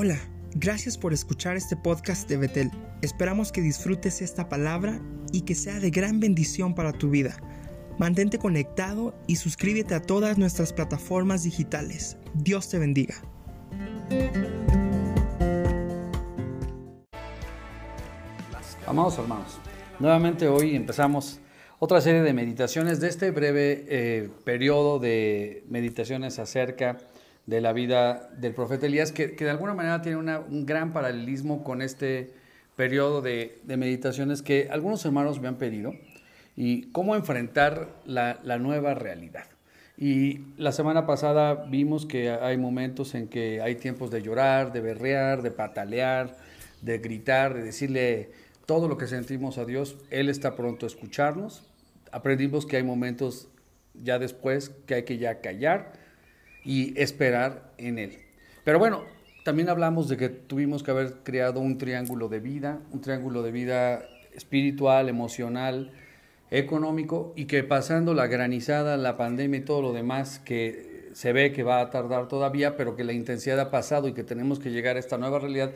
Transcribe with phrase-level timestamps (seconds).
[0.00, 0.20] Hola,
[0.54, 2.70] gracias por escuchar este podcast de Betel.
[3.02, 5.00] Esperamos que disfrutes esta palabra
[5.32, 7.36] y que sea de gran bendición para tu vida.
[7.98, 12.16] Mantente conectado y suscríbete a todas nuestras plataformas digitales.
[12.34, 13.16] Dios te bendiga.
[18.86, 19.58] Amados hermanos,
[19.98, 21.40] nuevamente hoy empezamos
[21.80, 27.17] otra serie de meditaciones de este breve eh, periodo de meditaciones acerca de
[27.48, 32.34] la vida del profeta Elías, que, de alguna manera tiene un gran paralelismo con este
[32.76, 35.94] periodo de, meditaciones que algunos hermanos me han pedido
[36.56, 39.46] y cómo enfrentar la, la, nueva realidad.
[39.96, 44.82] Y la semana pasada vimos que hay momentos en que hay tiempos de llorar, de
[44.82, 46.36] berrear, de patalear,
[46.82, 48.30] de gritar, de decirle
[48.66, 49.96] todo lo que sentimos a Dios.
[50.10, 51.64] Él está pronto a escucharnos.
[52.12, 53.48] Aprendimos que hay momentos
[53.94, 55.97] ya después que hay que ya callar
[56.64, 58.18] y esperar en Él.
[58.64, 59.04] Pero bueno,
[59.44, 63.50] también hablamos de que tuvimos que haber creado un triángulo de vida, un triángulo de
[63.50, 65.92] vida espiritual, emocional,
[66.50, 71.52] económico, y que pasando la granizada, la pandemia y todo lo demás que se ve
[71.52, 74.70] que va a tardar todavía, pero que la intensidad ha pasado y que tenemos que
[74.70, 75.72] llegar a esta nueva realidad,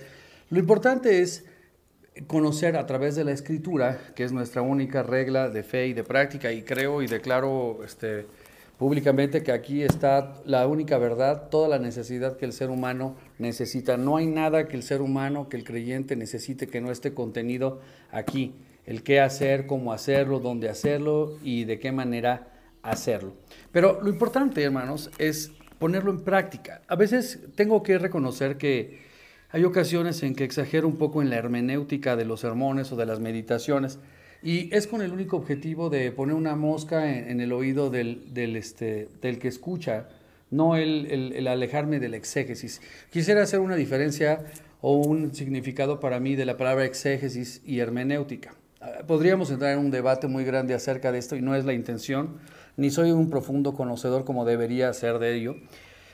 [0.51, 1.47] lo importante es
[2.27, 6.05] conocer a través de la escritura, que es nuestra única regla de fe y de
[6.05, 8.27] práctica, y creo y declaro este,
[8.79, 13.97] públicamente que aquí está la única verdad, toda la necesidad que el ser humano necesita.
[13.97, 17.81] No hay nada que el ser humano, que el creyente necesite que no esté contenido
[18.11, 18.55] aquí.
[18.85, 22.49] El qué hacer, cómo hacerlo, dónde hacerlo y de qué manera
[22.83, 23.35] hacerlo.
[23.71, 26.83] Pero lo importante, hermanos, es ponerlo en práctica.
[26.89, 29.01] A veces tengo que reconocer que
[29.51, 33.07] hay ocasiones en que exagero un poco en la hermenéutica de los sermones o de
[33.07, 33.99] las meditaciones.
[34.43, 38.57] Y es con el único objetivo de poner una mosca en, el oído del, del,
[38.57, 40.09] este, del que escucha,
[40.51, 42.81] no el, el, el, alejarme del exégesis.
[43.11, 44.45] Quisiera hacer una diferencia
[44.81, 48.55] o un significado para mí de la palabra exégesis y hermenéutica.
[48.81, 51.73] Ah, podríamos entrar en un debate muy grande acerca de esto y no es la
[51.73, 52.39] intención,
[52.77, 55.57] ni soy un profundo conocedor como debería ser de ello.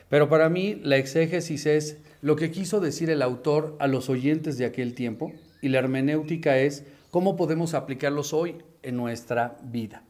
[0.07, 4.59] Pero para mí la exégesis es lo que quiso decir el autor a los oyentes
[4.59, 10.03] de aquel tiempo y la hermenéutica es ¿Cómo podemos aplicarlos hoy en nuestra vida?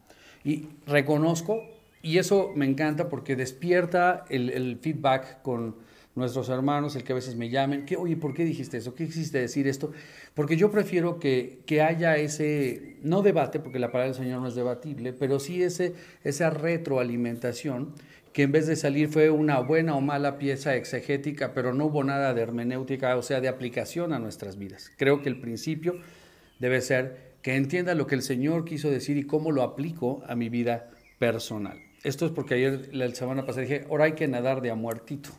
[0.44, 1.62] Y reconozco,
[2.02, 5.76] y eso me encanta porque despierta el, feedback con
[6.14, 8.94] nuestros hermanos, el que a veces me llamen, que, oye, ¿por qué dijiste eso?
[8.94, 9.92] ¿Qué quisiste decir esto?
[10.34, 14.48] Porque yo prefiero que, que, haya ese, no debate, porque la palabra del Señor no
[14.48, 17.94] es debatible, pero sí ese, esa retroalimentación,
[18.34, 22.04] que en vez de salir fue una buena o mala pieza exegética, pero no hubo
[22.04, 24.92] nada de hermenéutica, o sea, de aplicación a nuestras vidas.
[24.98, 25.96] Creo que el principio
[26.60, 30.36] debe ser que entienda lo que el Señor quiso decir y cómo lo aplico a
[30.36, 31.78] mi vida personal.
[32.04, 35.30] Esto es porque ayer, la semana pasada, dije, ahora hay que nadar de a muertito,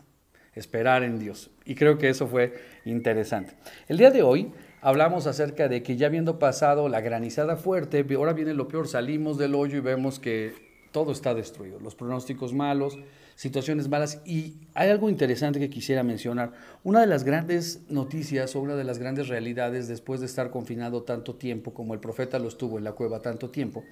[0.53, 1.49] esperar en Dios.
[1.65, 2.53] Y creo que eso fue
[2.85, 3.53] interesante.
[3.87, 4.51] El día de hoy
[4.81, 9.37] hablamos acerca de que ya habiendo pasado la granizada fuerte, ahora viene lo peor, salimos
[9.37, 10.53] del hoyo y vemos que
[10.91, 12.97] todo está destruido, los pronósticos malos,
[13.41, 14.21] situaciones malas.
[14.23, 16.53] Y hay algo interesante que quisiera mencionar.
[16.83, 21.01] Una de las grandes noticias o una de las grandes realidades después de estar confinado
[21.01, 23.83] tanto tiempo como el profeta lo estuvo en la cueva tanto tiempo,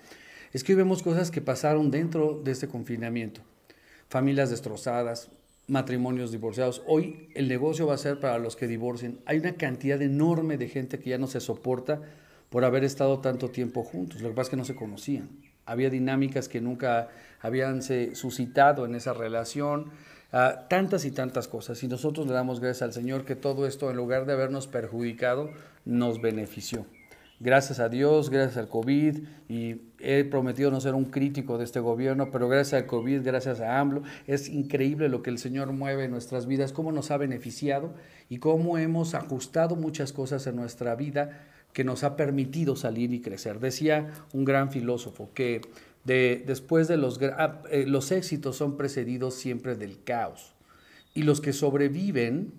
[0.54, 3.42] es que vemos cosas que pasaron dentro de este confinamiento.
[4.08, 5.32] Familias destrozadas,
[5.66, 6.84] matrimonios divorciados.
[6.86, 9.20] Hoy el negocio va a ser para los que divorcien.
[9.26, 12.04] Hay una cantidad enorme de gente que ya no se soporta
[12.52, 14.22] por haber estado tanto tiempo juntos.
[14.22, 15.30] Lo que pasa es que no se conocían
[15.70, 17.10] había dinámicas que nunca
[17.42, 19.92] habían suscitado en esa relación,
[20.32, 21.82] ah, tantas y tantas cosas.
[21.84, 25.50] Y nosotros le damos gracias al Señor que todo esto, en lugar de habernos perjudicado,
[25.86, 26.86] nos benefició.
[27.42, 31.80] Gracias a Dios, gracias al COVID, y he prometido no ser un crítico de este
[31.80, 36.04] gobierno, pero gracias al COVID, gracias a AMLO, es increíble lo que el Señor mueve
[36.04, 37.94] en nuestras vidas, cómo nos ha beneficiado
[38.28, 43.22] y cómo hemos ajustado muchas cosas en nuestra vida que nos ha permitido salir y
[43.22, 43.62] crecer.
[43.62, 45.62] Decía un gran filósofo que
[46.04, 50.54] de, después de los, ah, eh, los éxitos son precedidos siempre del caos
[51.14, 52.54] y los que sobreviven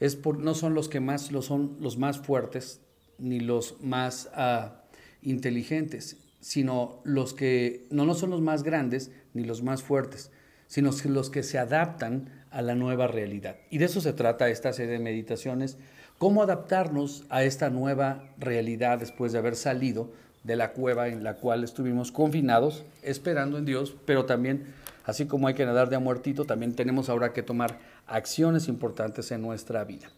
[0.00, 2.80] es por, no son los que más lo son los más fuertes
[3.18, 4.82] ni los más ah,
[5.22, 10.30] inteligentes, sino los que no, no son los más grandes ni los más fuertes,
[10.66, 13.56] sino los que se adaptan a la nueva realidad.
[13.70, 15.76] Y de eso se trata esta serie de meditaciones
[16.18, 20.12] cómo adaptarnos a esta nueva realidad después de haber salido
[20.48, 24.64] de la cueva en la cual estuvimos confinados, esperando en Dios, pero también,
[25.04, 29.30] así como hay que nadar de a muertito, también tenemos ahora que tomar acciones importantes
[29.30, 30.10] en nuestra vida.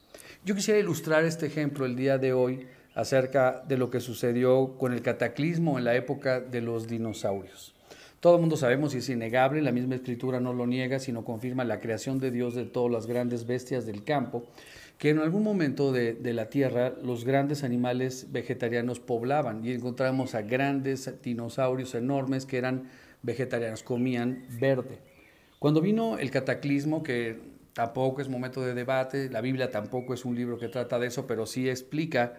[0.44, 4.92] Yo quisiera ilustrar este ejemplo el día de hoy acerca de lo que sucedió con
[4.92, 7.74] el cataclismo en la época de los dinosaurios.
[8.20, 11.64] Todo el mundo sabemos y es innegable, la misma escritura no lo niega, sino confirma
[11.64, 14.44] la creación de Dios de todas las grandes bestias del campo,
[15.00, 20.42] que en algún momento de, la tierra los grandes animales vegetarianos poblaban y encontramos a
[20.42, 22.90] grandes dinosaurios enormes que eran
[23.22, 24.98] vegetarianos, comían verde.
[25.58, 27.40] Cuando vino el cataclismo, que
[27.72, 31.26] tampoco es momento de debate, la Biblia tampoco es un libro que trata de eso,
[31.26, 32.34] pero sí explica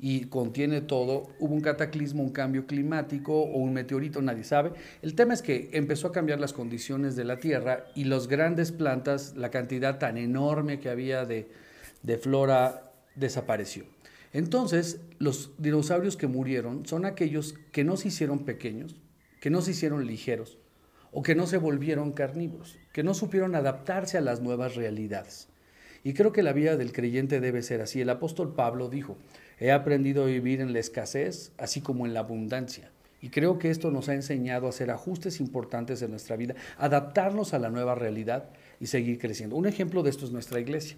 [0.00, 4.72] y contiene todo, hubo un cataclismo, un cambio climático o un meteorito, nadie sabe.
[5.00, 8.72] El tema es que empezó a cambiar las condiciones de la Tierra y las grandes
[8.72, 11.69] plantas, la cantidad tan enorme que había de,
[12.02, 13.84] de flora desapareció.
[14.32, 18.96] Entonces, los dinosaurios que murieron son aquellos que no se hicieron pequeños,
[19.40, 20.58] que no se hicieron ligeros
[21.12, 25.48] o que no se volvieron carnívoros, que no supieron adaptarse a las nuevas realidades.
[26.04, 28.00] Y creo que la vida del creyente debe ser así.
[28.00, 29.18] El apóstol Pablo dijo,
[29.58, 32.90] he aprendido a vivir en la escasez, así como en la abundancia.
[33.20, 37.52] Y creo que esto nos ha enseñado a hacer ajustes importantes en nuestra vida, adaptarnos
[37.52, 38.48] a la nueva realidad
[38.80, 39.56] y seguir creciendo.
[39.56, 40.96] Un ejemplo de esto es nuestra iglesia.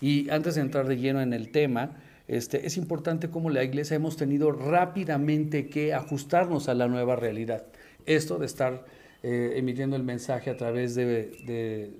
[0.00, 3.96] Y antes de entrar de lleno en el tema, este, es importante cómo la iglesia
[3.96, 7.66] hemos tenido rápidamente que ajustarnos a la nueva realidad.
[8.06, 8.84] Esto de estar
[9.22, 11.92] eh, emitiendo el mensaje a través de,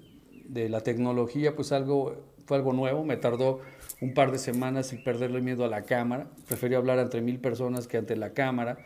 [0.49, 2.17] de, la tecnología, pues algo,
[2.47, 3.61] fue algo nuevo, me tardó
[4.00, 7.87] un par de semanas y perderle miedo a la cámara, preferí hablar ante mil personas
[7.87, 8.79] que ante la cámara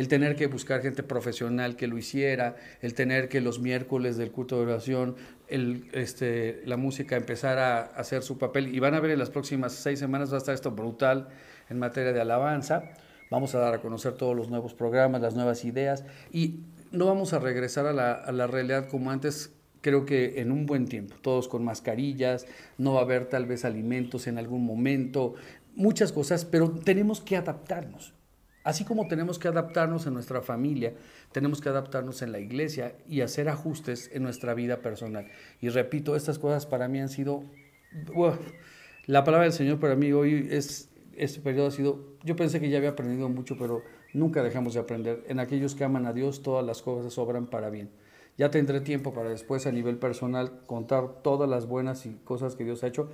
[0.00, 4.30] el tener que buscar gente profesional que lo hiciera, el tener que los miércoles del
[4.30, 5.14] culto de oración,
[5.46, 8.74] el, este, la música empezar a hacer su papel.
[8.74, 11.28] Y van a ver en las próximas seis semanas va a estar esto brutal
[11.68, 12.84] en materia de alabanza.
[13.30, 16.60] Vamos a dar a conocer todos los nuevos programas, las nuevas ideas y
[16.92, 19.52] no vamos a regresar a la, a la realidad como antes
[19.82, 22.46] creo que en un buen tiempo, todos con mascarillas,
[22.78, 25.34] no va a haber tal vez alimentos en algún momento,
[25.74, 28.14] muchas cosas, pero tenemos que adaptarnos.
[28.62, 30.94] Así como tenemos que adaptarnos en nuestra familia,
[31.32, 35.28] tenemos que adaptarnos en la iglesia y hacer ajustes en nuestra vida personal.
[35.60, 37.44] Y repito, estas cosas para mí han sido...
[39.06, 42.68] la palabra del Señor para mí hoy es, este periodo ha sido, yo pensé que
[42.68, 45.24] ya había aprendido mucho, pero nunca dejamos de aprender.
[45.28, 47.90] En aquellos que aman a Dios, todas las cosas obran para bien.
[48.36, 52.64] Ya tendré tiempo para después a nivel personal contar todas las buenas y cosas que
[52.64, 53.10] Dios ha hecho,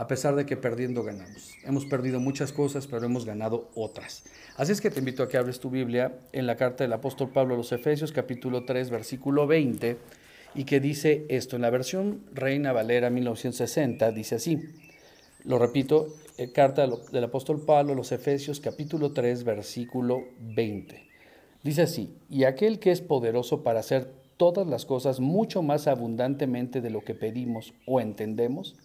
[0.00, 1.52] a pesar de que perdiendo ganamos.
[1.62, 4.24] Hemos perdido muchas cosas, pero hemos ganado otras.
[4.56, 7.28] Así es que te invito a que abres tu Biblia en la carta del apóstol
[7.28, 9.98] Pablo a los Efesios, capítulo 3, versículo 20,
[10.54, 11.56] y que dice esto.
[11.56, 14.70] En la versión Reina Valera 1960 dice así.
[15.44, 16.06] Lo repito,
[16.38, 20.98] eh, carta del apóstol Pablo a los Efesios, capítulo 3, versículo 20.
[21.62, 26.80] Dice así, y aquel que es poderoso para hacer todas las cosas mucho más abundantemente
[26.80, 28.76] de lo que pedimos o entendemos,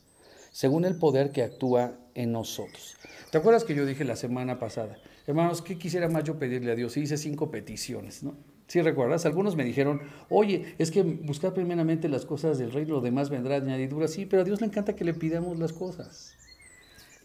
[0.56, 2.96] según el poder que actúa en nosotros.
[3.30, 4.98] ¿Te acuerdas que yo dije la semana pasada?
[5.28, 6.96] Hermanos, ¿qué quisiera más yo pedirle a Dios?
[6.96, 8.38] Y hice cinco peticiones, ¿no?
[8.68, 13.02] Si recuerdas, algunos me dijeron, oye, es que buscar primeramente las cosas del reino, lo
[13.02, 14.08] demás vendrá añadidura.
[14.08, 16.36] Sí, pero a Dios le encanta que le pidamos las cosas.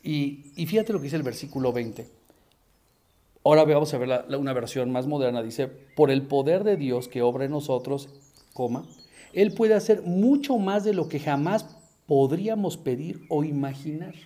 [0.03, 2.09] Y, fíjate lo que dice el versículo 20.
[3.45, 5.41] Ahora vamos a ver una versión más moderna.
[5.41, 8.09] Dice, por el poder de Dios que obra en nosotros,
[8.55, 8.89] coma,
[9.33, 11.77] Él puede hacer mucho más de lo que jamás
[12.11, 14.17] podríamos pedir o imaginar.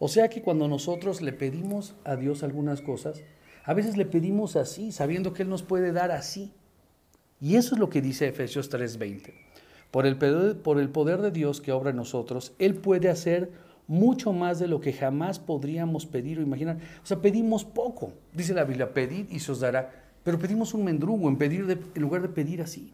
[0.00, 3.22] O sea que cuando nosotros le pedimos a Dios algunas cosas,
[3.62, 6.50] a veces le pedimos así, sabiendo que Él nos puede dar así.
[7.40, 9.34] Y eso es lo que dice Efesios 3:20.
[9.92, 10.04] Por
[10.62, 13.52] por el poder de Dios que obra en nosotros, Él puede hacer
[13.86, 16.78] mucho más de lo que jamás podríamos pedir o imaginar.
[17.04, 18.14] O sea, pedimos poco.
[18.32, 19.92] Dice la Biblia, pedid y se os dará.
[20.24, 22.92] Pero pedimos un mendrugo en, pedir en lugar de pedir así.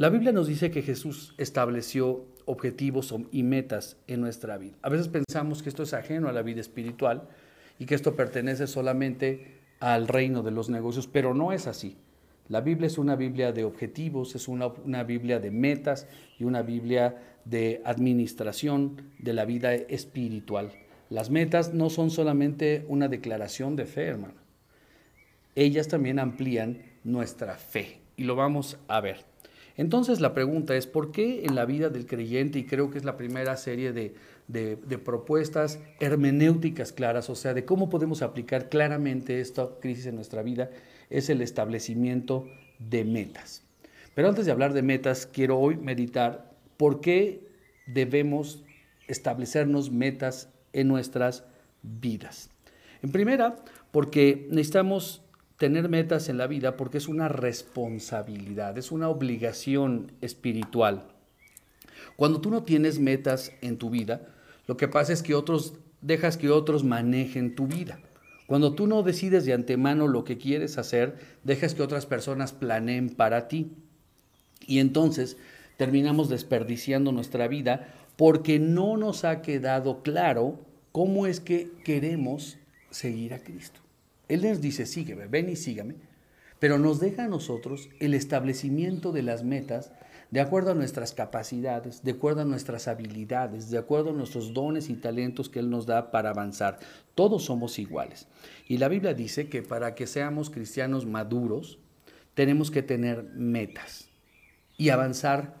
[0.00, 4.78] La Biblia nos dice que Jesús estableció objetivos y metas en nuestra vida.
[4.80, 7.28] A veces pensamos que esto es ajeno a la vida espiritual
[7.78, 11.98] y que esto pertenece solamente al reino de los negocios, pero no es así.
[12.48, 16.06] La Biblia es una Biblia de objetivos, es una, Biblia de metas
[16.38, 20.72] y una Biblia de administración de la vida espiritual.
[21.10, 24.40] Las metas no son solamente una declaración de fe, hermano.
[25.54, 29.29] Ellas también amplían nuestra fe y lo vamos a ver.
[29.80, 33.04] Entonces la pregunta es, ¿por qué en la vida del creyente, y creo que es
[33.06, 34.12] la primera serie de,
[35.02, 40.68] propuestas hermenéuticas claras, o sea, de cómo podemos aplicar claramente esta crisis en nuestra vida,
[41.08, 42.46] es el establecimiento
[42.78, 43.62] de metas?
[44.14, 47.48] Pero antes de hablar de metas, quiero hoy meditar por qué
[47.86, 48.62] debemos
[49.08, 51.44] establecernos metas en nuestras
[51.82, 52.50] vidas.
[53.00, 53.56] En primera,
[53.92, 55.22] porque necesitamos
[55.60, 61.02] tener metas en la vida porque es una responsabilidad, es una obligación espiritual.
[62.16, 64.22] Cuando tú no tienes metas en tu vida,
[64.66, 68.00] lo que pasa es que otros dejas que otros manejen tu vida.
[68.46, 73.10] Cuando tú no decides de antemano lo que quieres hacer, dejas que otras personas planeen
[73.10, 73.70] para ti.
[74.66, 75.36] Y entonces
[75.76, 80.58] terminamos desperdiciando nuestra vida porque no nos ha quedado claro
[80.90, 82.56] cómo es que queremos
[82.90, 83.79] seguir a Cristo.
[84.30, 85.96] Él nos dice, sígueme, ven y sígame,
[86.60, 89.92] pero nos deja a nosotros el establecimiento de las metas
[90.30, 94.88] de acuerdo a nuestras capacidades, de acuerdo a nuestras habilidades, de acuerdo a nuestros dones
[94.88, 96.78] y talentos que Él nos da para avanzar.
[97.16, 98.28] Todos somos iguales.
[98.68, 101.80] Y la Biblia dice que para que seamos cristianos maduros,
[102.34, 104.08] tenemos que tener metas
[104.76, 105.56] y avanzar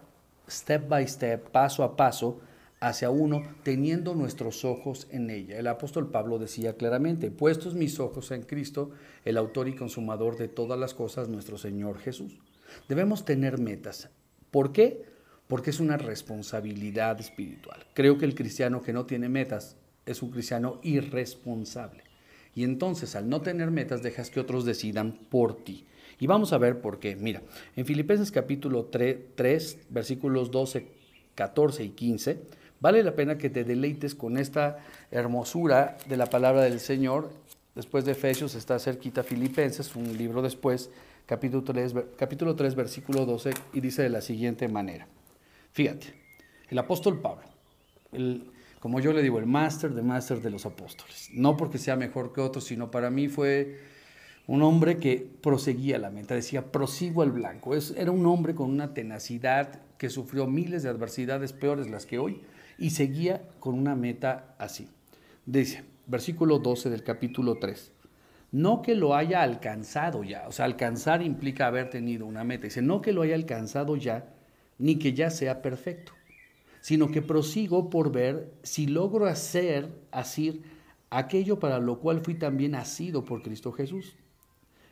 [0.48, 2.40] step by step, paso a paso,
[2.80, 5.58] hacia uno, teniendo nuestros ojos en ella.
[5.58, 8.90] El apóstol Pablo decía claramente, puestos mis ojos en Cristo,
[9.26, 12.38] el autor y consumador de todas las cosas, nuestro Señor Jesús.
[12.88, 14.08] Debemos tener metas.
[14.50, 15.04] ¿Por qué?
[15.46, 17.84] Porque es una responsabilidad espiritual.
[17.92, 22.04] Creo que el cristiano que no tiene metas es un cristiano irresponsable.
[22.54, 25.86] Y entonces al no tener metas dejas que otros decidan por ti.
[26.18, 27.14] Y vamos a ver por qué.
[27.14, 27.42] Mira,
[27.76, 30.86] en Filipenses capítulo 3, 3 versículos 12,
[31.34, 32.40] 14 y 15,
[32.80, 34.78] Vale la pena que te deleites con esta
[35.10, 37.30] hermosura de la palabra del Señor.
[37.74, 40.90] Después de Efesios está cerquita Filipenses, un libro después,
[41.26, 45.06] capítulo 3, capítulo 3, versículo 12, y dice de la siguiente manera.
[45.72, 46.14] Fíjate,
[46.70, 47.44] el apóstol Pablo,
[48.12, 51.28] el, como yo le digo, el máster de máster de los apóstoles.
[51.34, 53.78] No porque sea mejor que otros, sino para mí fue
[54.46, 57.74] un hombre que proseguía la meta, decía, prosigo al blanco.
[57.74, 62.18] Es, era un hombre con una tenacidad que sufrió miles de adversidades peores las que
[62.18, 62.40] hoy,
[62.80, 64.88] y seguía con una meta así.
[65.46, 67.92] Dice, versículo 12 del capítulo 3.
[68.52, 72.64] No que lo haya alcanzado ya, o sea, alcanzar implica haber tenido una meta.
[72.64, 74.32] Dice, no que lo haya alcanzado ya,
[74.78, 76.12] ni que ya sea perfecto,
[76.80, 80.62] sino que prosigo por ver si logro hacer, así,
[81.10, 84.16] aquello para lo cual fui también nacido por Cristo Jesús.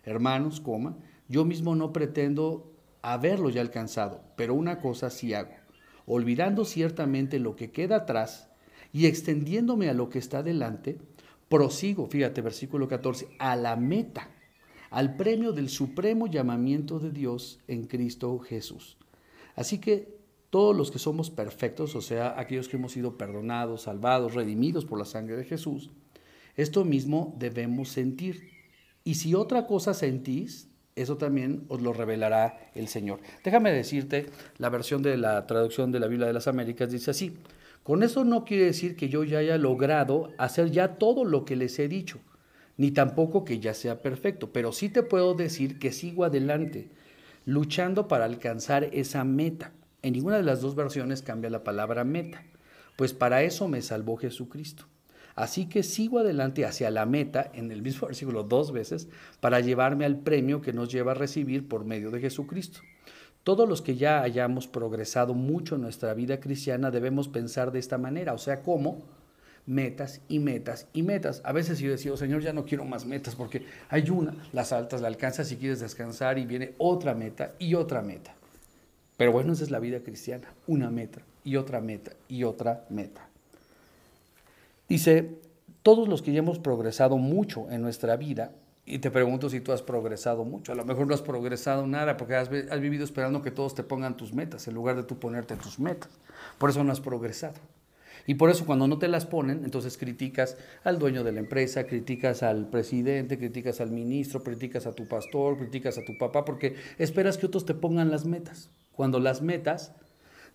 [0.05, 2.71] Hermanos, coma, yo mismo no pretendo
[3.03, 5.58] haberlo ya alcanzado, pero una cosa sí hago
[6.09, 8.49] olvidando ciertamente lo que queda atrás
[8.93, 10.99] y extendiéndome a lo que está delante,
[11.49, 14.31] prosigo, fíjate, versículo 14, a la meta,
[14.91, 18.97] al premio del supremo llamamiento de Dios en Cristo Jesús.
[19.55, 20.19] Así que
[20.51, 24.99] todos los que somos perfectos, o sea, aquellos que hemos sido perdonados, salvados, redimidos por
[24.99, 25.91] la sangre de Jesús,
[26.57, 28.51] esto mismo debemos sentir.
[29.05, 33.21] Y si otra cosa sentís, eso también os lo revelará el Señor.
[33.45, 34.27] Déjame decirte,
[34.59, 37.37] la versión de la traducción de la Biblia de las Américas dice así,
[37.83, 41.57] con eso no quiere decir que yo ya haya logrado hacer ya todo lo que
[41.57, 42.19] les he dicho,
[42.77, 46.91] ni tampoco que ya sea perfecto, pero sí te puedo decir que sigo adelante,
[47.47, 49.73] luchando para alcanzar esa meta.
[50.03, 52.45] En ninguna de las dos versiones cambia la palabra meta,
[52.97, 54.85] pues para eso me salvó Jesucristo.
[55.39, 60.05] Así que sigo adelante hacia la meta, en el mismo versículo dos veces, para llevarme
[60.05, 62.81] al premio que nos lleva a recibir por medio de Jesucristo.
[63.45, 67.99] Todos los que ya hayamos progresado mucho en nuestra vida cristiana debemos pensar de esta
[67.99, 69.05] manera, o sea, ¿cómo?
[69.65, 71.41] Metas y metas y metas.
[71.45, 74.73] A veces yo decía, oh, Señor, ya no quiero más metas porque hay una, las
[74.73, 78.35] altas la alcanzas si quieres descansar y viene otra meta y otra meta.
[79.17, 83.28] Pero bueno, esa es la vida cristiana, una meta y otra meta y otra meta.
[84.89, 85.39] Dice,
[85.83, 88.53] todos los que ya hemos progresado mucho en nuestra vida,
[88.87, 92.17] y te pregunto si tú has progresado mucho, a lo mejor no has progresado nada
[92.17, 95.57] porque has, vivido esperando que todos te pongan tus metas en lugar de tú ponerte
[95.57, 96.09] tus metas.
[96.57, 97.57] Por eso no has progresado.
[98.27, 101.85] Y por eso cuando no te las ponen, entonces criticas al dueño de la empresa,
[101.85, 106.77] criticas al presidente, criticas al ministro, criticas a tu pastor, criticas a tu papá, porque
[106.99, 108.71] esperas que otros te pongan las metas.
[108.93, 109.93] Cuando las metas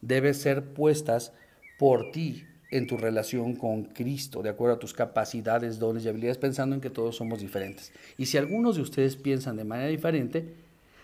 [0.01, 1.33] deben ser puestas
[1.77, 6.39] por ti, en tu relación con Cristo, de acuerdo a tus capacidades, dones y habilidades,
[6.39, 7.93] pensando en que todos somos diferentes.
[8.17, 10.55] Y si algunos de ustedes piensan de manera diferente,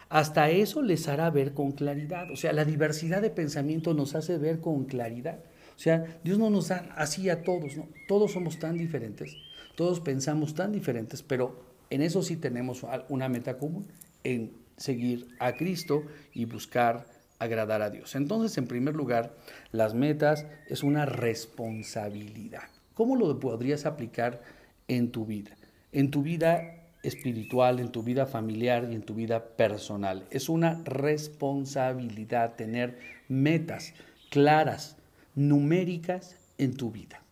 [0.10, 2.32] hasta eso les hará ver con claridad.
[2.32, 5.38] O sea, la diversidad de pensamiento nos hace ver con claridad.
[5.76, 7.88] O sea, Dios no nos da así a todos, ¿no?
[8.08, 9.38] Todos somos tan diferentes,
[9.76, 13.86] todos pensamos tan diferentes, pero en eso sí tenemos una meta común,
[14.24, 17.06] en seguir a Cristo y buscar
[17.40, 18.16] agradar a Dios.
[18.16, 19.34] Entonces, en primer lugar,
[19.72, 22.64] las metas es una responsabilidad.
[22.94, 24.42] ¿Cómo lo podrías aplicar
[24.88, 25.56] en tu vida?
[25.92, 30.26] En tu vida espiritual, en tu vida familiar y en tu vida personal.
[30.32, 33.94] Es una responsabilidad tener metas
[34.30, 34.98] claras,
[35.34, 37.24] numéricas en tu vida.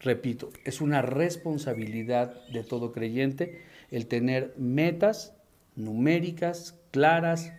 [0.00, 5.34] Repito, es una responsabilidad de todo creyente el tener metas
[5.74, 7.52] numéricas, claras,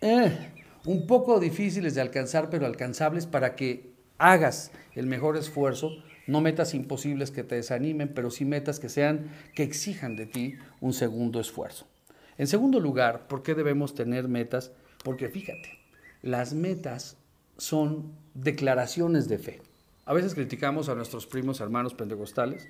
[0.00, 0.32] eh,
[0.86, 5.90] un poco difíciles de alcanzar, pero alcanzables para que hagas el mejor esfuerzo
[6.26, 10.54] No metas imposibles que te desanimen, pero sí metas que sean, que exijan de ti
[10.80, 11.86] un segundo esfuerzo.
[12.38, 14.72] En segundo lugar, ¿por qué debemos tener metas?
[15.02, 15.78] Porque fíjate,
[16.22, 17.18] las metas
[17.58, 19.60] son declaraciones de fe.
[20.06, 22.66] A veces criticamos a nuestros primos hermanos pentecostales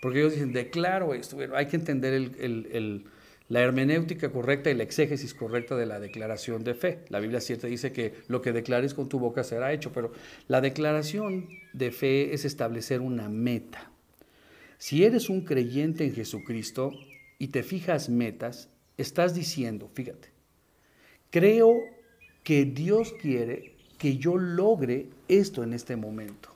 [0.00, 1.34] porque ellos dicen, declaro esto.
[1.34, 3.04] Bueno, hay que entender el
[3.48, 7.00] la hermenéutica correcta y la exégesis correcta de la declaración de fe.
[7.08, 10.12] La Biblia cierta dice que lo que declares con tu boca será hecho, pero
[10.48, 13.90] la declaración de fe es establecer una meta.
[14.78, 16.92] Si eres un creyente en Jesucristo
[17.38, 20.28] y te fijas metas, estás diciendo, fíjate,
[21.30, 21.74] creo
[22.42, 26.50] que Dios quiere que yo logre esto en este momento.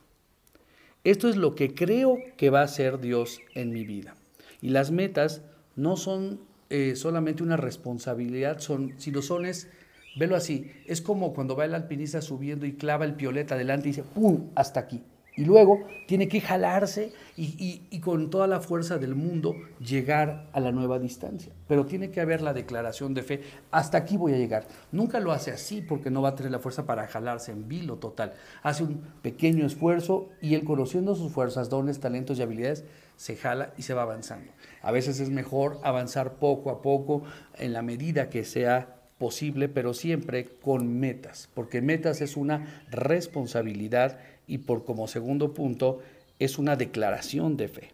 [1.05, 4.17] Esto es lo que creo que va a ser Dios en mi vida.
[4.61, 5.43] Y las metas
[5.77, 9.69] no son eh, solamente una responsabilidad, son, si lo son es,
[10.17, 13.93] velo así, es como cuando va el alpinista subiendo y clava el pioleta adelante y
[13.93, 15.03] dice, ¡pum!, hasta aquí.
[15.39, 20.59] Y luego tiene que jalarse y, y, con toda la fuerza del mundo llegar a
[20.59, 21.53] la nueva distancia.
[21.69, 24.67] Pero tiene que haber la declaración de fe, hasta aquí voy a llegar.
[24.91, 27.99] Nunca lo hace así porque no va a tener la fuerza para jalarse en vilo
[27.99, 28.33] total.
[28.65, 32.85] Hace un pequeño esfuerzo y él conociendo sus fuerzas, dones, talentos y habilidades,
[33.19, 34.53] se jala y se va avanzando.
[34.81, 37.25] A veces es mejor avanzar poco a poco
[37.59, 44.21] en la medida que sea posible, pero siempre con metas, porque metas es una responsabilidad
[44.47, 45.99] y por como segundo punto
[46.39, 47.93] es una declaración de fe.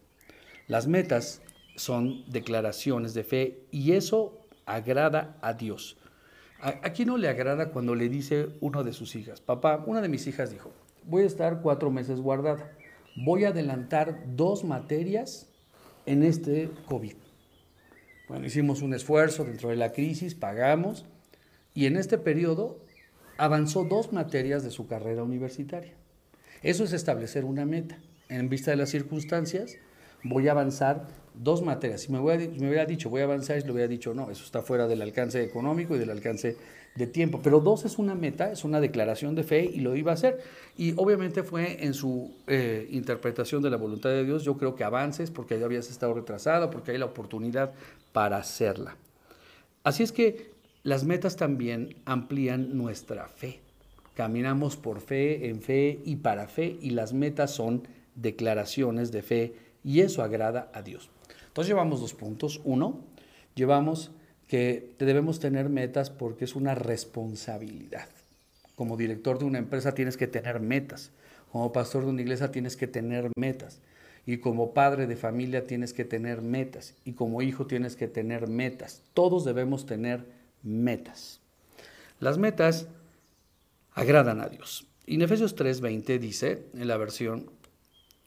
[0.69, 1.41] Las metas
[1.75, 5.97] son declaraciones de fe y eso agrada a Dios.
[6.61, 9.41] ¿A, ¿A quién no le agrada cuando le dice uno de sus hijas?
[9.41, 10.71] Papá, una de mis hijas dijo,
[11.05, 12.71] voy a estar cuatro meses guardada
[13.17, 15.49] voy a adelantar dos materias
[16.07, 17.15] en este COVID.
[18.29, 21.07] Bueno, hicimos un esfuerzo dentro de la crisis, pagamos,
[21.75, 22.79] y en este periodo
[23.37, 25.93] avanzó dos materias de su carrera universitaria.
[26.63, 27.99] Eso es establecer una meta.
[28.29, 29.77] En vista de las circunstancias,
[30.23, 32.03] voy a avanzar dos materias.
[32.03, 35.03] Si me, hubiera dicho voy a avanzar, le hubiera dicho no, eso está fuera del
[35.03, 36.57] alcance económico y del alcance
[36.95, 37.41] de tiempo.
[37.43, 40.41] Pero dos es una meta, es una declaración de fe y lo iba a hacer.
[40.77, 44.85] Y obviamente fue en su eh, interpretación de la voluntad de Dios, yo creo que
[44.85, 47.73] avances porque ya habías estado retrasado, porque hay la oportunidad
[48.13, 48.97] para hacerla.
[49.83, 50.53] Así es que
[50.83, 53.61] las metas también amplían nuestra fe.
[54.15, 57.83] Caminamos por fe, en fe y para fe, y las metas son
[58.15, 61.11] declaraciones de fe, y eso agrada a Dios.
[61.49, 62.61] Entonces llevamos dos puntos.
[62.65, 63.01] Uno,
[63.55, 64.13] llevamos
[64.55, 68.07] que debemos tener metas porque es una responsabilidad.
[68.77, 71.11] Como director de una empresa tienes que tener metas.
[71.51, 73.81] Como pastor de una iglesia tienes que tener metas.
[74.27, 76.95] Y como padre de familia tienes que tener metas.
[77.05, 79.03] Y como hijo tienes que tener metas.
[79.13, 80.25] Todos debemos tener
[80.63, 81.41] metas.
[82.21, 82.87] Las metas
[83.93, 84.87] agradan a Dios.
[85.05, 87.51] Y en Efesios 3:20 dice, en la versión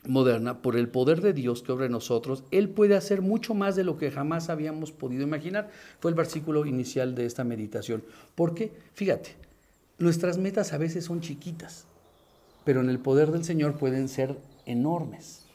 [0.07, 3.75] moderna, por el poder de Dios que obra en nosotros, Él puede hacer mucho más
[3.75, 5.69] de lo que jamás habíamos podido imaginar.
[5.99, 8.03] Fue el versículo inicial de esta meditación.
[8.35, 9.35] Porque, fíjate,
[9.99, 11.85] nuestras metas a veces son chiquitas,
[12.63, 15.45] pero en el poder del Señor pueden ser enormes.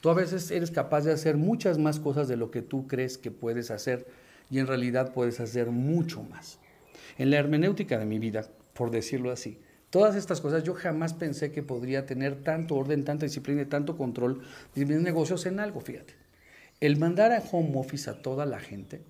[0.00, 3.18] Tú a veces eres capaz de hacer muchas más cosas de lo que tú crees
[3.18, 4.06] que puedes hacer
[4.50, 6.58] y en realidad puedes hacer mucho más.
[7.16, 9.58] En la hermenéutica de mi vida, por decirlo así,
[9.90, 13.96] Todas estas cosas yo jamás pensé que podría tener tanto orden, tanta disciplina y tanto
[13.96, 14.42] control
[14.74, 16.14] de mis negocios en algo, fíjate.
[16.80, 19.02] El mandar a home office a toda la gente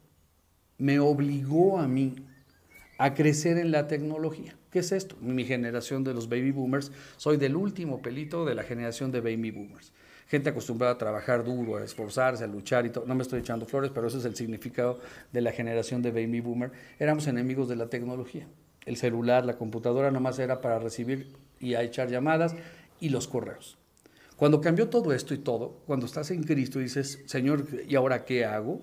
[0.79, 2.14] me obligó a mí
[2.97, 4.55] a crecer en la tecnología.
[4.71, 5.17] ¿Qué es esto?
[5.21, 9.51] Mi generación de los baby boomers, soy del último pelito de la generación de baby
[9.51, 9.93] boomers.
[10.29, 13.07] Gente acostumbrada a trabajar duro, a esforzarse, a luchar y todo.
[13.07, 15.01] No me estoy echando flores, pero ese es el significado
[15.33, 16.71] de la generación de baby boomer.
[16.99, 18.47] Éramos enemigos de la tecnología
[18.88, 22.57] el celular, la computadora nomás era para recibir y a echar llamadas
[23.01, 23.77] y los correos.
[24.37, 28.24] Cuando cambió todo esto y todo, cuando estás en Cristo y dices, Señor, ¿y ahora
[28.24, 28.81] qué hago?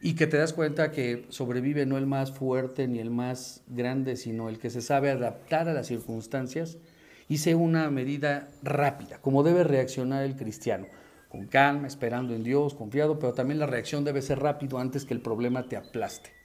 [0.00, 4.16] Y que te das cuenta que sobrevive no el más fuerte ni el más grande,
[4.16, 6.78] sino el que se sabe adaptar a las circunstancias,
[7.28, 10.86] hice una medida rápida, como debe reaccionar el cristiano,
[11.28, 15.14] con calma, esperando en Dios, confiado, pero también la reacción debe ser rápido antes que
[15.14, 16.41] el problema te aplaste.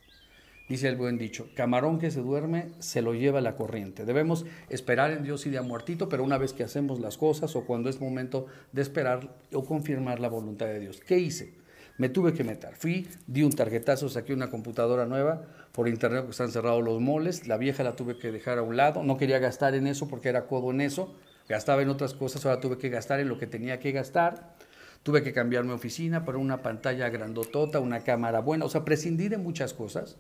[0.68, 4.04] Dice el buen dicho, camarón que se duerme se lo lleva la corriente.
[4.04, 7.56] Debemos esperar en Dios y de a muertito, pero una vez que hacemos las cosas
[7.56, 11.00] o cuando es momento de esperar o confirmar la voluntad de Dios.
[11.00, 11.54] ¿Qué hice?
[11.98, 12.76] Me tuve que meter.
[12.76, 17.48] Fui, di un tarjetazo, saqué una computadora nueva por internet porque están cerrados los moles.
[17.48, 19.04] La vieja la tuve que dejar a un lado.
[19.04, 21.16] No quería gastar en eso porque era codo en eso.
[21.48, 24.58] Gastaba en otras cosas, ahora tuve que gastar en lo que tenía que gastar.
[25.02, 28.66] Tuve que cambiar mi oficina para una pantalla grandotota, una cámara buena.
[28.66, 30.18] O sea, prescindí de muchas cosas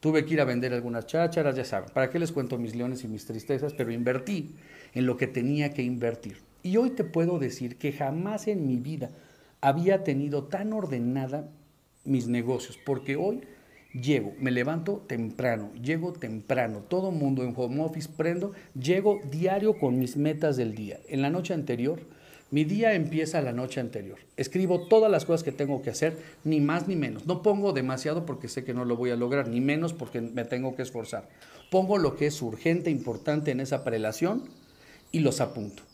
[0.00, 1.90] Tuve que ir a vender algunas chácharas, ya saben.
[1.92, 3.74] ¿Para qué les cuento mis leones y mis tristezas?
[3.74, 4.54] Pero invertí
[4.94, 6.38] en lo que tenía que invertir.
[6.62, 9.10] Y hoy te puedo decir que jamás en mi vida
[9.60, 11.48] había tenido tan ordenada
[12.04, 13.42] mis negocios, porque hoy
[13.92, 19.98] llego, me levanto temprano, llego temprano, todo mundo en home office prendo, llego diario con
[19.98, 21.00] mis metas del día.
[21.08, 22.00] En la noche anterior,
[22.50, 24.18] mi día empieza la noche anterior.
[24.36, 27.26] Escribo todas las cosas que tengo que hacer, ni más ni menos.
[27.26, 30.44] No pongo demasiado porque sé que no lo voy a lograr, ni menos porque me
[30.44, 31.28] tengo que esforzar.
[31.70, 34.44] Pongo lo que es urgente, importante en esa prelación
[35.12, 35.87] y los apunto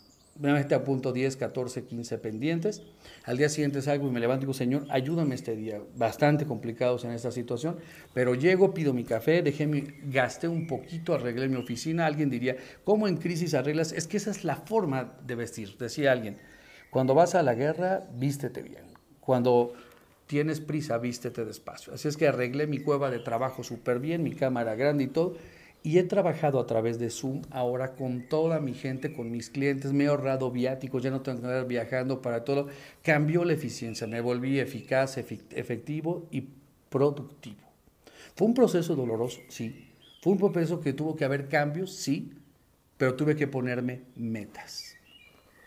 [0.67, 2.83] te apunto 10, 14, 15 pendientes.
[3.23, 5.79] Al día siguiente salgo y me levanto y digo, Señor, ayúdame este día.
[5.95, 7.77] Bastante complicados en esta situación,
[8.13, 12.05] pero llego, pido mi café, dejé mi, gasté un poquito, arreglé mi oficina.
[12.05, 13.93] Alguien diría, ¿cómo en crisis arreglas?
[13.93, 16.37] Es que esa es la forma de vestir, decía alguien.
[16.89, 18.83] Cuando vas a la guerra, vístete bien.
[19.21, 19.73] Cuando
[20.27, 21.93] tienes prisa, vístete despacio.
[21.93, 25.37] Así es que arreglé mi cueva de trabajo súper bien, mi cámara grande y todo
[25.85, 29.93] y he trabajado a través de Zoom ahora con toda mi gente, con mis clientes,
[29.93, 32.69] me he ahorrado viáticos, ya no tengo que estar viajando para todo.
[33.03, 36.47] Cambió la eficiencia, me volví eficaz, efectivo y
[36.89, 37.61] productivo.
[38.35, 39.91] Fue un proceso doloroso, sí.
[40.23, 42.33] Fue un proceso que tuvo que haber cambios, sí,
[42.97, 44.95] pero tuve que ponerme metas.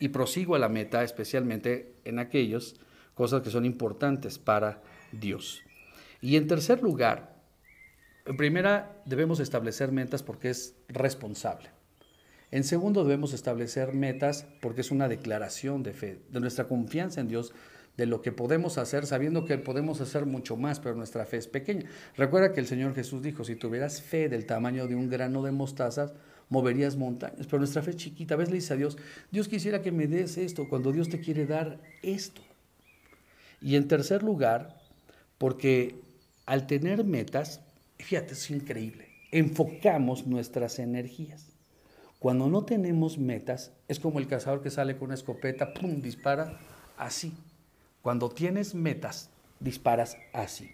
[0.00, 2.74] Y prosigo a la meta, especialmente en aquellas
[3.14, 5.62] cosas que son importantes para Dios.
[6.20, 7.37] Y en tercer lugar,
[8.28, 11.70] en primera, debemos establecer metas porque es responsable.
[12.50, 17.28] En segundo, debemos establecer metas porque es una declaración de fe, de nuestra confianza en
[17.28, 17.54] Dios,
[17.96, 21.48] de lo que podemos hacer, sabiendo que podemos hacer mucho más, pero nuestra fe es
[21.48, 21.86] pequeña.
[22.18, 25.50] Recuerda que el Señor Jesús dijo, si tuvieras fe del tamaño de un grano de
[25.50, 26.12] mostaza,
[26.50, 28.34] moverías montañas, pero nuestra fe es chiquita.
[28.34, 28.98] A veces le dice a Dios,
[29.30, 32.42] Dios quisiera que me des esto, cuando Dios te quiere dar esto.
[33.62, 34.78] Y en tercer lugar,
[35.38, 35.96] porque
[36.44, 37.62] al tener metas,
[37.98, 41.46] fíjate, es increíble, enfocamos nuestras energías.
[42.18, 46.58] Cuando no tenemos metas, es como el cazador que sale con una escopeta, ¡pum!, dispara
[46.96, 47.32] así.
[48.02, 49.30] Cuando tienes metas,
[49.60, 50.70] disparas así.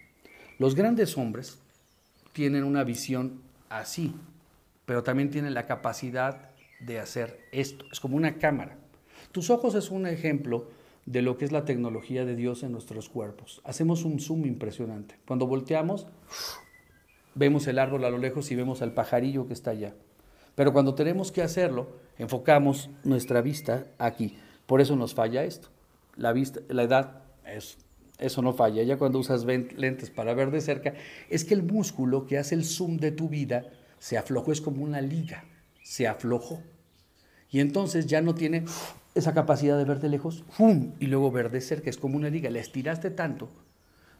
[0.57, 1.59] Los grandes hombres
[2.33, 4.15] tienen una visión así,
[4.85, 7.85] pero también tienen la capacidad de hacer esto.
[7.91, 8.77] Es como una cámara.
[9.31, 10.69] Tus ojos es un ejemplo
[11.05, 13.61] de lo que es la tecnología de Dios en nuestros cuerpos.
[13.63, 15.15] Hacemos un zoom impresionante.
[15.27, 16.07] Cuando volteamos,
[17.35, 19.93] vemos el árbol a lo lejos y vemos al pajarillo que está allá.
[20.55, 24.37] Pero cuando tenemos que hacerlo, enfocamos nuestra vista aquí.
[24.65, 25.67] Por eso nos falla esto.
[26.15, 27.77] La, vista, la edad, es,
[28.17, 28.81] eso no falla.
[28.83, 30.93] Ya cuando usas lentes para ver de cerca,
[31.29, 33.65] es que el músculo que hace el zoom de tu vida
[33.99, 35.43] se aflojó, es como una liga,
[35.83, 36.61] se aflojó.
[37.51, 38.65] Y entonces ya no tiene
[39.13, 40.93] esa capacidad de ver de lejos, ¡fum!
[40.99, 42.49] y luego ver de cerca, es como una liga.
[42.49, 43.49] La estiraste tanto,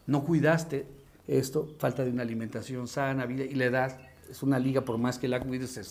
[0.05, 0.85] no cuidaste
[1.27, 5.17] esto, falta de una alimentación sana, vida, y la edad es una liga, por más
[5.17, 5.83] que la cuides, se,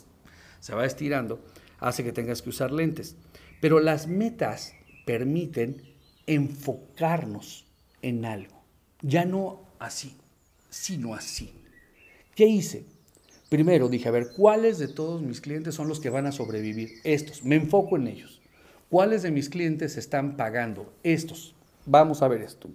[0.61, 1.41] se va estirando,
[1.79, 3.17] hace que tengas que usar lentes.
[3.61, 4.75] Pero las metas
[5.07, 5.83] permiten
[6.27, 7.67] enfocarnos
[8.03, 8.63] en algo,
[9.03, 10.17] ya no así,
[10.71, 11.53] sino así.
[12.35, 12.87] ¿Qué hice?
[13.49, 16.95] Primero dije, a ver, ¿cuáles de todos mis clientes son los que van a sobrevivir?
[17.05, 18.41] Estos, me enfoco en ellos.
[18.91, 20.93] ¿Cuáles de mis clientes están pagando?
[21.03, 21.55] Estos.
[21.87, 22.69] Vamos a ver esto.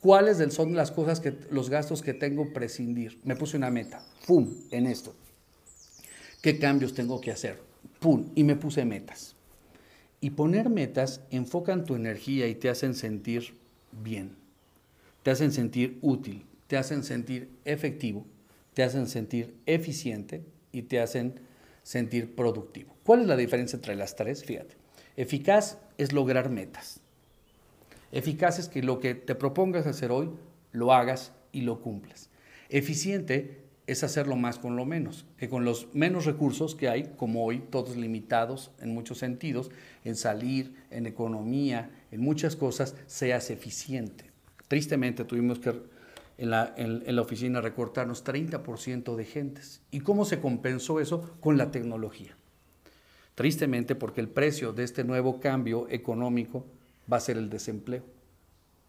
[0.00, 3.18] ¿Cuáles son las cosas que los gastos que tengo prescindir?
[3.24, 5.14] Me puse una meta, pum, en esto.
[6.40, 7.58] ¿Qué cambios tengo que hacer?
[7.98, 9.34] Pum, y me puse metas.
[10.20, 13.56] Y poner metas enfocan tu energía y te hacen sentir
[13.90, 14.36] bien.
[15.24, 18.24] Te hacen sentir útil, te hacen sentir efectivo,
[18.74, 21.40] te hacen sentir eficiente y te hacen
[21.82, 22.94] sentir productivo.
[23.04, 24.44] ¿Cuál es la diferencia entre las tres?
[24.44, 24.76] Fíjate.
[25.16, 27.00] Eficaz es lograr metas.
[28.12, 30.30] Eficaz es que lo que te propongas hacer hoy,
[30.72, 32.30] lo hagas y lo cumplas.
[32.68, 37.44] Eficiente es hacerlo más con lo menos, que con los menos recursos que hay, como
[37.44, 39.70] hoy, todos limitados en muchos sentidos,
[40.04, 44.30] en salir, en economía, en muchas cosas, seas eficiente.
[44.68, 45.70] Tristemente tuvimos que
[46.36, 49.80] en la, en la oficina recortarnos 30% de gentes.
[49.90, 51.36] ¿Y cómo se compensó eso?
[51.40, 52.36] Con la tecnología.
[53.34, 56.66] Tristemente porque el precio de este nuevo cambio económico
[57.10, 58.02] va a ser el desempleo.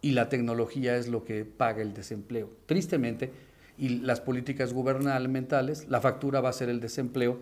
[0.01, 2.49] Y la tecnología es lo que paga el desempleo.
[2.65, 3.32] Tristemente,
[3.77, 7.41] y las políticas gubernamentales, la factura va a ser el desempleo.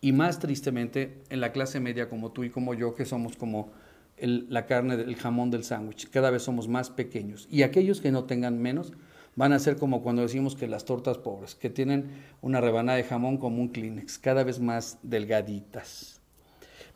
[0.00, 3.72] Y más tristemente, en la clase media como tú y como yo, que somos como
[4.20, 7.46] la carne, el jamón del sándwich, cada vez somos más pequeños.
[7.50, 8.92] Y aquellos que no tengan menos
[9.36, 13.04] van a ser como cuando decimos que las tortas pobres, que tienen una rebanada de
[13.04, 16.20] jamón como un Kleenex, cada vez más delgaditas.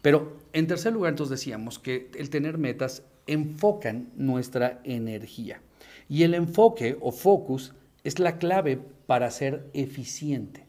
[0.01, 5.61] Pero en tercer lugar, entonces decíamos que el tener metas enfocan nuestra energía.
[6.09, 7.73] Y el enfoque o focus
[8.05, 10.67] es la clave para ser eficiente.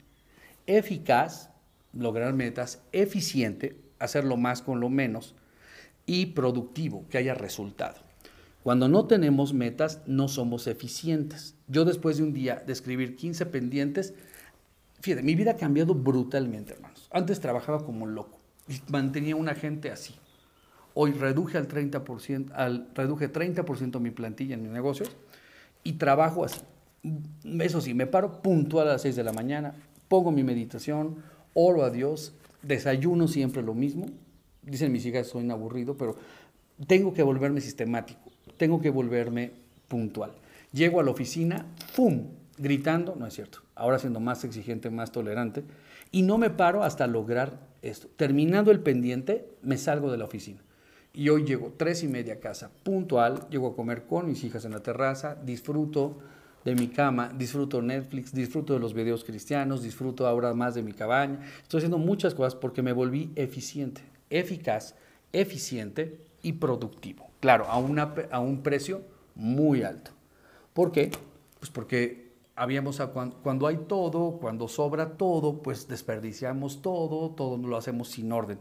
[0.68, 1.50] Eficaz,
[1.94, 5.36] lograr metas, eficiente, hacerlo más con lo menos.
[6.06, 7.96] y productivo, que haya resultado.
[8.62, 11.56] Cuando no tenemos metas, no somos eficientes.
[11.68, 14.14] Yo después de un día de escribir 15 pendientes,
[15.00, 17.08] fíjate, mi vida ha cambiado brutalmente, hermanos.
[17.12, 20.16] Antes trabajaba como loco y mantenía una gente así.
[20.94, 25.12] Hoy reduje al 30%, al, reduje 30% mi plantilla en mis negocios
[25.84, 26.62] y trabajo así.
[27.60, 29.74] Eso sí, me paro puntual a las 6 de la mañana,
[30.08, 31.18] pongo mi meditación,
[31.54, 34.06] oro a Dios, desayuno siempre lo mismo.
[34.62, 36.16] Dicen mis hijas, soy aburrido, pero
[36.88, 39.52] tengo que volverme sistemático, tengo que volverme
[39.88, 40.32] puntual.
[40.72, 42.28] Llego a la oficina, ¡pum!
[42.58, 45.64] gritando, no es cierto, ahora siendo más exigente, más tolerante,
[46.12, 48.08] y no me paro hasta lograr esto.
[48.16, 50.60] Terminando el pendiente, me salgo de la oficina.
[51.16, 54.66] Y hoy llego tres y media a casa, puntual, llego a comer con mis hijas
[54.66, 56.18] en la terraza, disfruto
[56.66, 60.92] de mi cama, disfruto Netflix, disfruto de los videos cristianos, disfruto ahora más de mi
[60.92, 61.40] cabaña.
[61.62, 64.96] Estoy haciendo muchas cosas porque me volví eficiente, eficaz,
[65.32, 67.30] eficiente y productivo.
[67.42, 69.04] Claro, a, una, a un precio
[69.36, 70.10] muy alto.
[70.74, 71.12] ¿Por qué?
[71.60, 73.00] Pues porque habíamos,
[73.44, 78.58] cuando hay todo, cuando sobra todo, pues desperdiciamos todo, todo lo hacemos sin orden.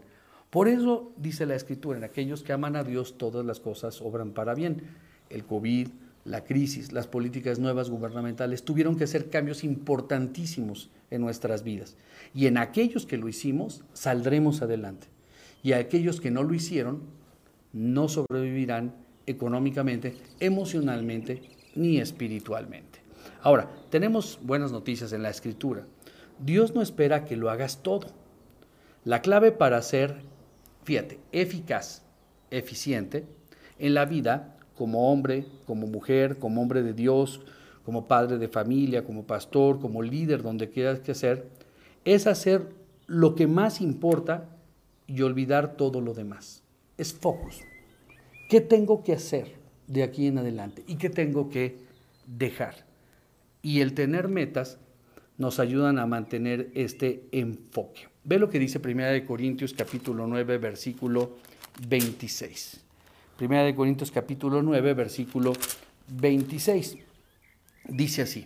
[0.53, 4.33] Por eso dice la Escritura, en aquellos que aman a Dios todas las cosas obran
[4.33, 4.83] para bien.
[5.31, 5.87] El COVID,
[6.25, 11.97] la crisis, las políticas nuevas gubernamentales tuvieron que hacer cambios importantísimos en nuestras vidas.
[12.35, 15.07] Y en aquellos que lo hicimos, saldremos adelante.
[15.63, 17.01] Y a aquellos que no lo hicieron,
[17.71, 18.93] no sobrevivirán
[19.25, 21.41] económicamente, emocionalmente
[21.73, 22.99] ni espiritualmente.
[23.41, 25.87] Ahora, tenemos buenas noticias en la escritura.
[26.37, 28.05] Dios no espera que lo hagas todo.
[29.03, 30.31] La clave para ser
[30.83, 32.03] fíjate, eficaz,
[32.51, 33.25] eficiente
[33.79, 37.41] en la vida como hombre, como mujer, como hombre de Dios,
[37.85, 41.47] como padre de familia, como pastor, como líder, donde quieras que ser,
[42.05, 42.69] es hacer
[43.07, 44.49] lo que más importa
[45.07, 46.63] y olvidar todo lo demás.
[46.97, 47.59] Es focus.
[48.49, 49.55] ¿Qué tengo que hacer
[49.87, 50.83] de aquí en adelante?
[50.87, 51.77] ¿Y qué tengo que
[52.25, 52.85] dejar?
[53.61, 54.79] Y el tener metas
[55.37, 58.07] nos ayudan a mantener este enfoque.
[58.23, 61.37] Ve lo que dice 1 Corintios capítulo 9, versículo
[61.87, 62.81] 26.
[63.39, 65.53] 1 Corintios capítulo 9, versículo
[66.07, 66.97] 26.
[67.89, 68.45] Dice así.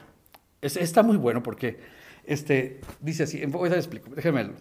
[0.62, 1.80] está muy bueno porque
[2.26, 3.45] este, dice así.
[3.45, 4.52] Voy a explico, déjenme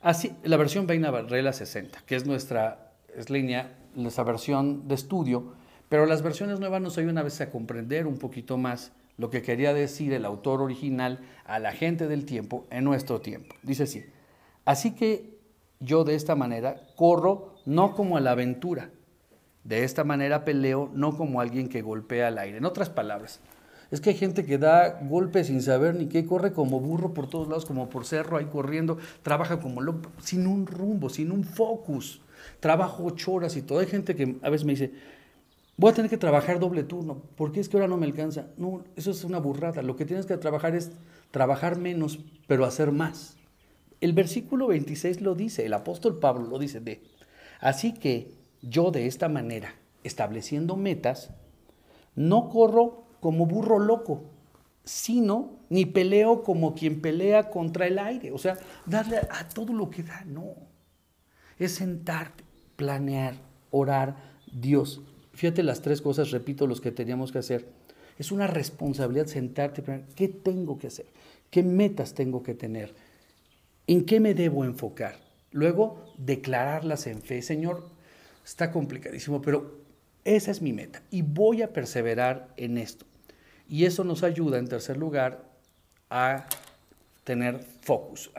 [0.00, 2.84] Así, la versión Reina Barrela 60, que es nuestra
[3.16, 5.54] es línea, nuestra versión de estudio,
[5.88, 9.42] pero las versiones nuevas nos ayudan a veces a comprender un poquito más lo que
[9.42, 13.54] quería decir el autor original a la gente del tiempo en nuestro tiempo.
[13.62, 14.04] Dice así,
[14.64, 15.38] Así que
[15.80, 18.90] yo de esta manera corro no como a la aventura,
[19.64, 22.58] de esta manera peleo no como alguien que golpea al aire.
[22.58, 23.40] En otras palabras,
[23.90, 27.28] es que hay gente que da golpes sin saber ni qué, corre como burro por
[27.28, 31.44] todos lados, como por cerro, ahí corriendo, trabaja como loco, sin un rumbo, sin un
[31.44, 32.20] focus.
[32.60, 33.78] Trabajo ocho horas y todo.
[33.78, 34.92] Hay gente que a veces me dice,
[35.76, 38.46] voy a tener que trabajar doble turno, porque es que ahora no me alcanza.
[38.56, 39.82] No, eso es una burrada.
[39.82, 40.92] Lo que tienes que trabajar es
[41.30, 43.36] trabajar menos, pero hacer más.
[44.00, 47.02] El versículo 26 lo dice, el apóstol Pablo lo dice de,
[47.60, 51.30] así que yo de esta manera, estableciendo metas,
[52.14, 54.30] no corro como burro loco,
[54.84, 59.90] sino ni peleo como quien pelea contra el aire, o sea, darle a todo lo
[59.90, 60.54] que da, no.
[61.58, 62.44] Es sentarte,
[62.76, 63.36] planear,
[63.70, 64.16] orar,
[64.52, 65.00] Dios.
[65.34, 67.66] Fíjate las tres cosas, repito, los que teníamos que hacer.
[68.18, 71.06] Es una responsabilidad sentarte, planear, ¿qué tengo que hacer?
[71.50, 72.94] ¿Qué metas tengo que tener?
[73.86, 75.16] ¿En qué me debo enfocar?
[75.50, 77.42] Luego, declararlas en fe.
[77.42, 77.88] Señor,
[78.44, 79.78] está complicadísimo, pero
[80.24, 83.04] esa es mi meta y voy a perseverar en esto.
[83.68, 85.44] Y eso nos ayuda, en tercer lugar,
[86.10, 86.46] a
[87.24, 88.30] tener focus.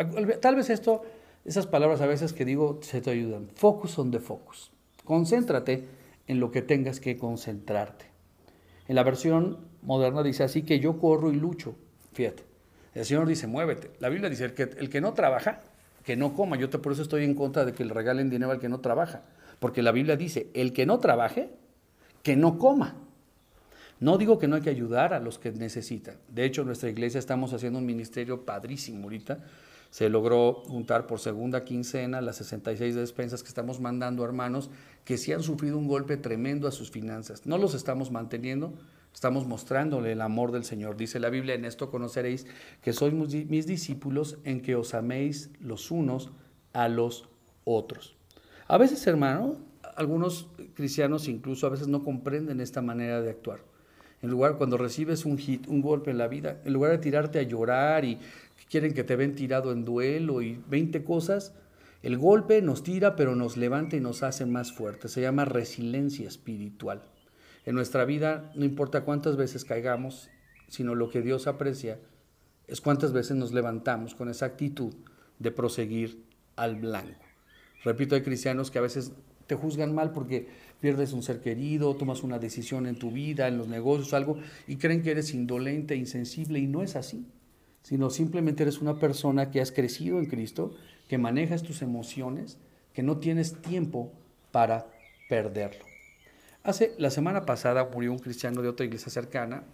[0.41, 1.03] Tal vez esto,
[1.43, 3.49] esas palabras a veces que digo, se te ayudan.
[3.55, 4.71] Focus on the focus.
[5.03, 5.85] Concéntrate
[6.27, 8.05] en lo que tengas que concentrarte.
[8.87, 11.75] En la versión moderna dice así que yo corro y lucho.
[12.13, 12.43] Fíjate.
[12.93, 13.91] El Señor dice, muévete.
[13.99, 15.61] La Biblia dice, el que, el que no trabaja,
[16.03, 16.55] que no coma.
[16.55, 18.79] Yo te, por eso estoy en contra de que le regalen dinero al que no
[18.79, 19.23] trabaja.
[19.59, 21.49] Porque la Biblia dice, el que no trabaje,
[22.23, 22.95] que no coma.
[23.99, 26.15] No digo que no hay que ayudar a los que necesitan.
[26.29, 29.39] De hecho, en nuestra iglesia estamos haciendo un ministerio padrísimo ahorita.
[29.95, 34.69] Se logró juntar por segunda quincena las 66 despensas que estamos mandando a hermanos
[35.05, 37.45] que sí han sufrido un golpe tremendo a sus finanzas.
[37.45, 38.73] No los estamos manteniendo,
[39.13, 40.97] Estamos mostrándole el amor del Señor.
[40.97, 42.45] Dice la Biblia, en esto conoceréis
[42.81, 46.29] que sois mis discípulos en que os améis los unos
[46.73, 47.29] a los
[47.63, 48.17] otros.
[48.67, 49.55] A veces, hermano,
[49.95, 53.61] algunos cristianos incluso a veces no comprenden esta manera de actuar.
[54.21, 57.37] En lugar, cuando recibes un hit, un golpe en la vida, en lugar de tirarte
[57.39, 58.19] a llorar y
[58.69, 61.53] quieren que te ven tirado en duelo y 20 cosas,
[62.01, 65.11] El golpe nos tira, pero nos levanta y nos hace más fuertes.
[65.11, 67.01] Se llama resiliencia espiritual.
[67.65, 70.29] En nuestra vida, no importa cuántas veces caigamos,
[70.67, 71.99] sino lo que Dios aprecia
[72.67, 74.93] es cuántas veces nos levantamos con esa actitud
[75.39, 76.25] de proseguir
[76.55, 77.25] al blanco.
[77.83, 79.11] Repito, hay cristianos que a veces
[79.47, 80.47] te juzgan mal porque
[80.81, 84.77] pierdes un ser querido, tomas una decisión en tu vida, en los negocios, algo, y
[84.77, 87.27] creen que eres indolente, insensible, y no es así,
[87.85, 90.73] sino simplemente eres una persona que has crecido en Cristo,
[91.07, 92.57] que manejas tus emociones,
[92.93, 94.11] que no tienes tiempo
[94.51, 94.87] para
[95.29, 95.85] perderlo.
[96.63, 99.65] Hace la semana pasada murió un cristiano de otra iglesia cercana,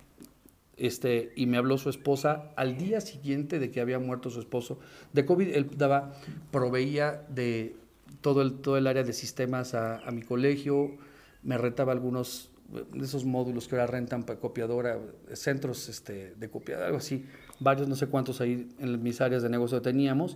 [0.75, 4.77] este, y me habló su esposa al día siguiente de que había muerto su esposo
[5.13, 5.47] de COVID.
[5.55, 6.11] Él daba,
[6.51, 7.77] proveía de
[8.19, 10.97] todo el, todo el área de sistemas a, mi colegio,
[11.43, 14.99] me rentaba algunos de esos módulos que ahora rentan para copiadora,
[15.31, 17.25] centros este, de copiadora, algo así,
[17.61, 20.35] varios, no sé cuántos ahí en mis áreas de negocio teníamos.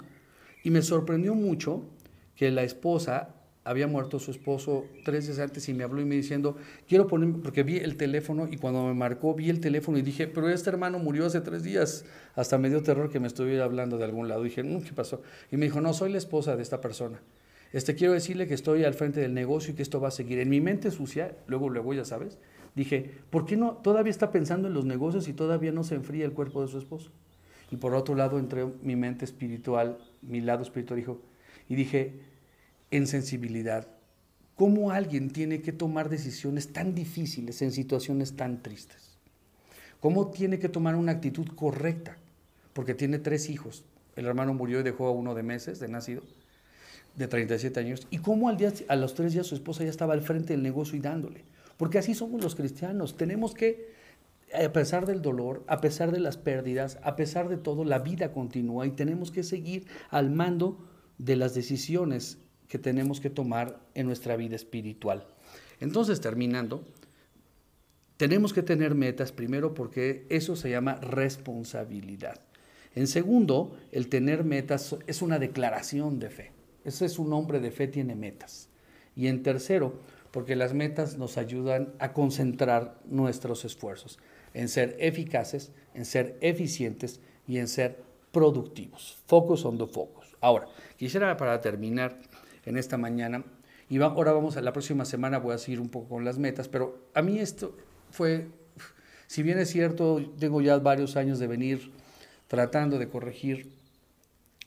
[0.64, 1.84] Y me sorprendió mucho
[2.36, 3.36] que la esposa
[3.66, 6.56] había muerto su esposo tres días antes y me habló y me diciendo,
[6.88, 10.28] quiero poner, porque vi el teléfono y cuando me marcó vi el teléfono y dije,
[10.28, 12.06] pero este hermano murió hace tres días.
[12.36, 14.44] Hasta me dio terror que me estuviera hablando de algún lado.
[14.44, 15.24] dije, mm, ¿qué pasó?
[15.52, 17.20] Y me dijo, no, soy la esposa de esta persona.
[17.74, 20.40] Este, quiero decirle que estoy al frente del negocio y que esto va a seguir.
[20.40, 22.38] En mi mente sucia, luego, luego ya sabes,
[22.76, 26.26] dije, ¿por qué no todavía está pensando en los negocios y todavía no se enfría
[26.26, 27.12] el cuerpo de su esposo?
[27.72, 31.22] Y por otro lado, entre mi mente espiritual, mi lado espiritual dijo,
[31.68, 32.20] y dije,
[32.92, 33.88] en sensibilidad,
[34.56, 39.18] ¿cómo alguien tiene que tomar decisiones tan difíciles en situaciones tan tristes?
[40.00, 42.18] ¿Cómo tiene que tomar una actitud correcta?
[42.74, 43.84] Porque tiene tres hijos.
[44.16, 46.22] El hermano murió y dejó a uno de meses de nacido
[47.16, 50.14] de 37 años, y cómo al día, a los tres días su esposa ya estaba
[50.14, 51.44] al frente del negocio y dándole.
[51.78, 53.94] Porque así somos los cristianos, tenemos que,
[54.54, 58.32] a pesar del dolor, a pesar de las pérdidas, a pesar de todo, la vida
[58.32, 60.78] continúa y tenemos que seguir al mando
[61.18, 65.28] de las decisiones que tenemos que tomar en nuestra vida espiritual.
[65.80, 66.86] Entonces, terminando,
[68.18, 72.40] tenemos que tener metas primero porque eso se llama responsabilidad.
[72.96, 76.52] En segundo, el tener metas es una declaración de fe.
[76.86, 78.70] Ese es un hombre de fe, tiene metas.
[79.16, 80.00] Y en tercero,
[80.36, 84.20] porque las metas nos ayudan a concentrar nuestros esfuerzos
[84.54, 89.18] en ser eficaces, en ser eficientes y en ser productivos.
[89.28, 90.36] Focus on the focus.
[90.42, 90.68] Ahora,
[90.98, 92.20] quisiera para terminar
[92.66, 93.46] en esta mañana,
[93.88, 96.68] y ahora vamos a la próxima semana, voy a seguir un poco con las metas,
[96.68, 97.78] pero a mí esto
[98.12, 98.50] fue,
[99.28, 101.94] si bien es cierto, tengo ya varios años de venir
[102.48, 103.72] tratando de corregir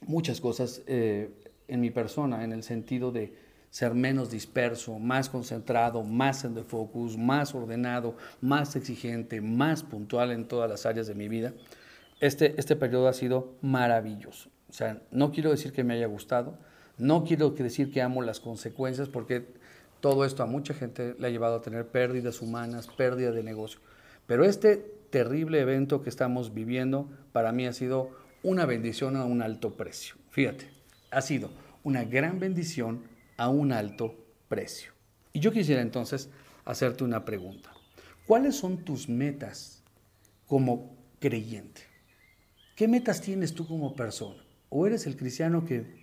[0.01, 1.29] muchas cosas, eh,
[1.67, 6.63] en mi persona, en el sentido de ser menos disperso, más concentrado, más en the
[6.63, 11.53] focus, más ordenado, más exigente, más puntual en todas las áreas de mi vida.
[12.19, 14.49] Este, este periodo ha sido maravilloso.
[14.69, 16.57] O sea, no quiero decir que me haya gustado,
[16.97, 19.47] no quiero decir que amo las consecuencias, porque
[19.99, 23.79] todo esto a mucha gente le ha llevado a tener pérdidas humanas, pérdida de negocio.
[24.27, 24.77] Pero este
[25.09, 28.11] terrible evento que estamos viviendo para mí ha sido
[28.43, 30.15] una bendición a un alto precio.
[30.29, 30.69] Fíjate,
[31.11, 31.49] ha sido
[31.83, 33.01] una gran bendición
[33.39, 34.15] a un alto
[34.47, 34.91] precio.
[35.33, 36.29] Y yo quisiera entonces
[36.65, 37.71] hacerte una pregunta.
[38.27, 39.81] ¿Cuáles son tus metas
[40.45, 41.81] como creyente?
[42.75, 44.43] ¿Qué metas tienes tú como persona?
[44.69, 45.97] ¿O eres el cristiano que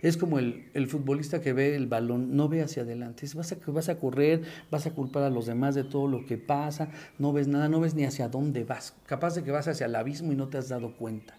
[0.00, 3.26] es como el, futbolista que ve el balón, no ve hacia adelante.
[3.34, 6.36] Vas a, vas a correr, vas a culpar a los demás de todo lo que
[6.36, 8.94] pasa, no ves nada, no ves ni hacia dónde vas.
[9.06, 11.38] Capaz de que vas hacia el abismo y no te has dado cuenta.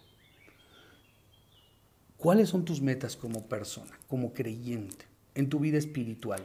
[2.17, 6.41] ¿Cuáles son tus metas como persona, como creyente, en tu vida espiritual?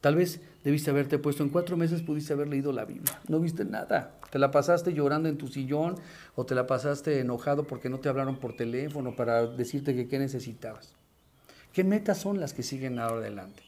[0.00, 3.20] Tal vez debiste haberte puesto en cuatro meses, pudiste haber leído la Biblia.
[3.28, 4.14] No viste nada.
[4.30, 5.96] Te la pasaste llorando en tu sillón
[6.36, 10.18] o te la pasaste enojado porque no te hablaron por teléfono para decirte que qué
[10.18, 10.94] necesitabas.
[11.72, 13.62] ¿Qué metas son las que siguen ahora adelante?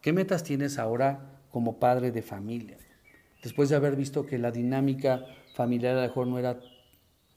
[0.00, 2.78] ¿Qué metas tienes ahora como padre de familia?
[3.42, 6.60] Después de haber visto que la dinámica familiar a lo mejor no era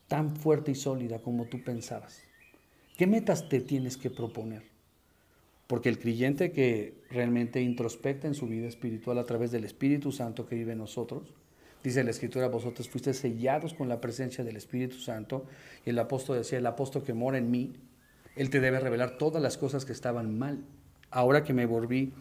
[0.07, 2.23] tan fuerte y sólida como tú pensabas.
[2.97, 4.72] ¿Qué metas te tienes que proponer?
[5.73, 10.45] Porque el creyente que realmente introspecta en su vida espiritual a través del Espíritu Santo
[10.45, 11.33] que vive en nosotros,
[11.83, 15.47] dice la Escritura, vosotros fuiste sellados con la presencia del Espíritu Santo,
[15.83, 17.73] y el apóstol decía, el apóstol que mora en mí,
[18.35, 20.63] él te debe revelar todas las cosas que estaban mal.
[21.09, 22.13] Ahora que me volví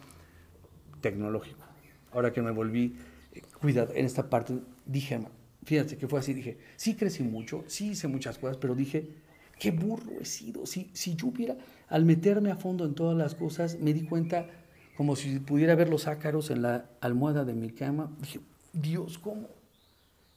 [1.03, 1.63] tecnológico,
[2.11, 2.97] ahora que me volví,
[3.35, 4.55] eh, cuidado, en esta parte,
[4.87, 5.21] dije,
[5.63, 9.11] fíjate que fue así, dije, sí crecí mucho, sí hice muchas cosas, pero dije,
[9.59, 10.67] qué burro he sido.
[10.67, 11.57] Si, si yo hubiera,
[11.93, 14.47] al meterme a fondo en todas las cosas, me di cuenta
[14.97, 18.11] como si pudiera ver los ácaros en la almohada de mi cama.
[18.19, 18.41] Dije,
[18.73, 19.49] Dios, ¿cómo?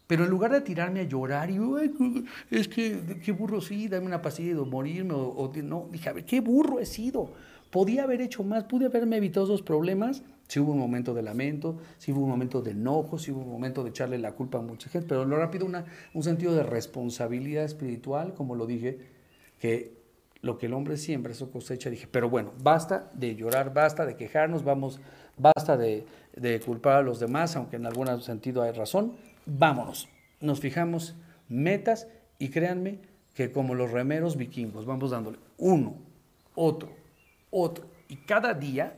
[0.06, 1.58] Pero en lugar de tirarme a llorar y,
[2.52, 6.26] es que, qué burro sí, dame una pastilla de morirme, o, no, dije, a ver,
[6.26, 7.32] qué burro he sido.
[7.72, 10.24] Podía haber hecho más, pude haberme evitado esos problemas.
[10.50, 13.52] Si hubo un momento de lamento, si hubo un momento de enojo, si hubo un
[13.52, 16.64] momento de echarle la culpa a mucha gente, pero lo rápido una, un sentido de
[16.64, 19.00] responsabilidad espiritual, como lo dije,
[19.58, 19.95] que
[20.46, 21.90] lo que el hombre siembra, eso cosecha.
[21.90, 25.00] Dije, pero bueno, basta de llorar, basta de quejarnos, vamos,
[25.38, 29.14] basta de, de culpar a los demás, aunque en algún sentido hay razón.
[29.48, 30.08] Vámonos,
[30.40, 31.16] nos fijamos
[31.50, 33.00] metas y créanme
[33.34, 35.96] que como los remeros vikingos, vamos dándole uno,
[36.54, 36.90] otro,
[37.50, 37.88] otro.
[38.08, 38.96] Y cada día,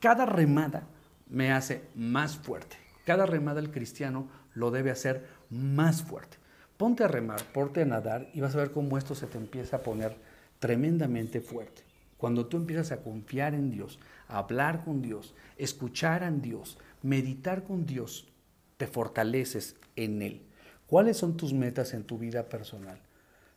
[0.00, 0.82] cada remada
[1.30, 2.76] me hace más fuerte.
[3.06, 6.36] Cada remada el cristiano lo debe hacer más fuerte.
[6.76, 9.78] Ponte a remar, ponte a nadar y vas a ver cómo esto se te empieza
[9.78, 10.14] a poner
[10.60, 11.82] tremendamente fuerte.
[12.16, 13.98] Cuando tú empiezas a confiar en Dios,
[14.28, 18.28] a hablar con Dios, escuchar a Dios, meditar con Dios,
[18.76, 20.42] te fortaleces en Él.
[20.86, 23.00] ¿Cuáles son tus metas en tu vida personal,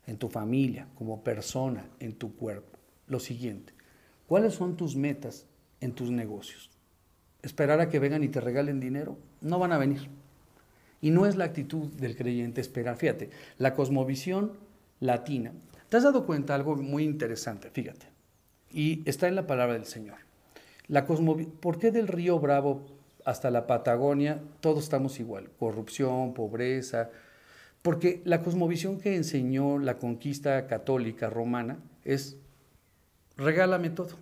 [0.07, 2.79] en tu familia, como persona, en tu cuerpo?
[3.07, 3.73] Lo siguiente,
[4.27, 5.45] ¿cuáles son tus metas
[5.81, 6.71] en tus negocios?
[7.41, 9.17] ¿Esperar a que vengan y te regalen dinero?
[9.41, 10.07] No van a venir.
[11.01, 12.95] Y no es la actitud del creyente esperar.
[12.95, 14.53] Fíjate, la cosmovisión
[15.01, 15.51] latina
[15.93, 17.69] ¿Te has dado cuenta algo muy interesante?
[17.69, 18.07] Fíjate.
[18.71, 20.15] Y está en la palabra del Señor.
[20.87, 22.83] La ¿Por qué del río Bravo
[23.25, 25.51] hasta la Patagonia todos estamos igual?
[25.59, 27.11] Corrupción, pobreza.
[27.83, 32.37] Porque la cosmovisión que enseñó la conquista católica romana es
[33.37, 34.17] regálame todo.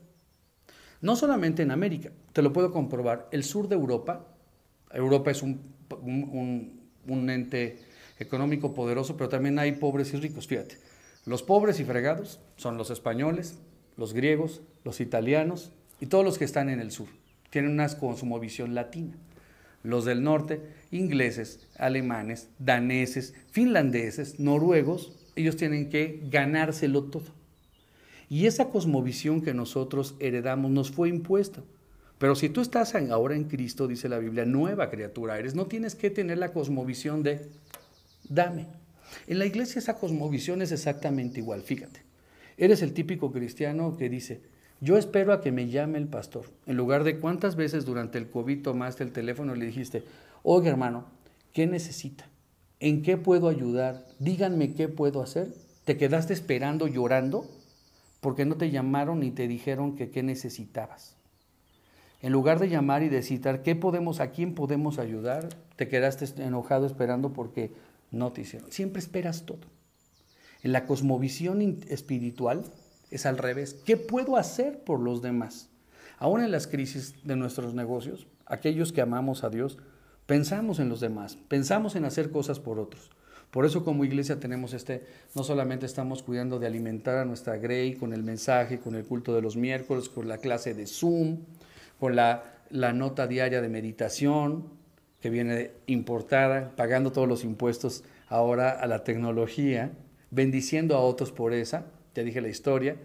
[1.00, 3.30] No solamente en América, te lo puedo comprobar.
[3.32, 4.28] El sur de Europa,
[4.92, 5.62] Europa es un,
[7.08, 7.80] un ente
[8.20, 10.91] económico poderoso, pero también hay pobres y ricos, fíjate.
[11.26, 13.60] Los pobres y fregados son los españoles,
[13.96, 17.08] los griegos, los italianos y todos los que están en el sur.
[17.52, 19.16] Tienen una cosmovisión latina.
[19.84, 20.62] Los del norte,
[20.92, 27.26] ingleses, alemanes, daneses, finlandeses, noruegos, ellos tienen que ganárselo todo.
[28.30, 31.62] Y esa cosmovisión que nosotros heredamos nos fue impuesta.
[32.18, 35.96] Pero si tú estás ahora en Cristo, dice la Biblia, nueva criatura eres, no tienes
[35.96, 37.50] que tener la cosmovisión de
[38.30, 38.68] dame.
[39.28, 42.02] En la iglesia esa cosmovisión es exactamente igual, fíjate.
[42.58, 44.42] Eres el típico cristiano que dice,
[44.82, 46.46] yo espero a que me llame el pastor.
[46.66, 50.04] En lugar de cuántas veces durante el COVID tomaste el teléfono y le dijiste,
[50.44, 51.06] oye hermano,
[51.54, 52.26] ¿qué necesita?
[52.80, 54.08] ¿En qué puedo ayudar?
[54.18, 55.54] Díganme qué puedo hacer.
[55.86, 57.46] ¿Te quedaste esperando llorando?
[58.22, 61.16] Porque no te llamaron ni te dijeron que qué necesitabas.
[62.22, 65.50] En lugar de llamar y decir, ¿qué podemos, a quién podemos ayudar?
[65.76, 67.72] Te quedaste enojado esperando porque
[68.12, 68.72] no te hicieron.
[68.72, 69.68] Siempre esperas todo.
[70.64, 72.64] En la cosmovisión espiritual
[73.10, 73.74] es al revés.
[73.86, 75.70] ¿Qué puedo hacer por los demás?
[76.18, 79.80] Aún en las crisis de nuestros negocios, aquellos que amamos a Dios,
[80.28, 83.10] pensamos en los demás, pensamos en hacer cosas por otros.
[83.50, 85.04] Por eso como iglesia tenemos este,
[85.36, 89.34] no solamente estamos cuidando de alimentar a nuestra Grey con el mensaje, con el culto
[89.36, 91.40] de los miércoles, con la clase de Zoom,
[92.00, 94.70] con la, la nota diaria de meditación,
[95.22, 99.92] que viene importada, pagando todos los impuestos ahora a la tecnología,
[100.32, 102.96] bendiciendo a otros por esa, te dije la historia,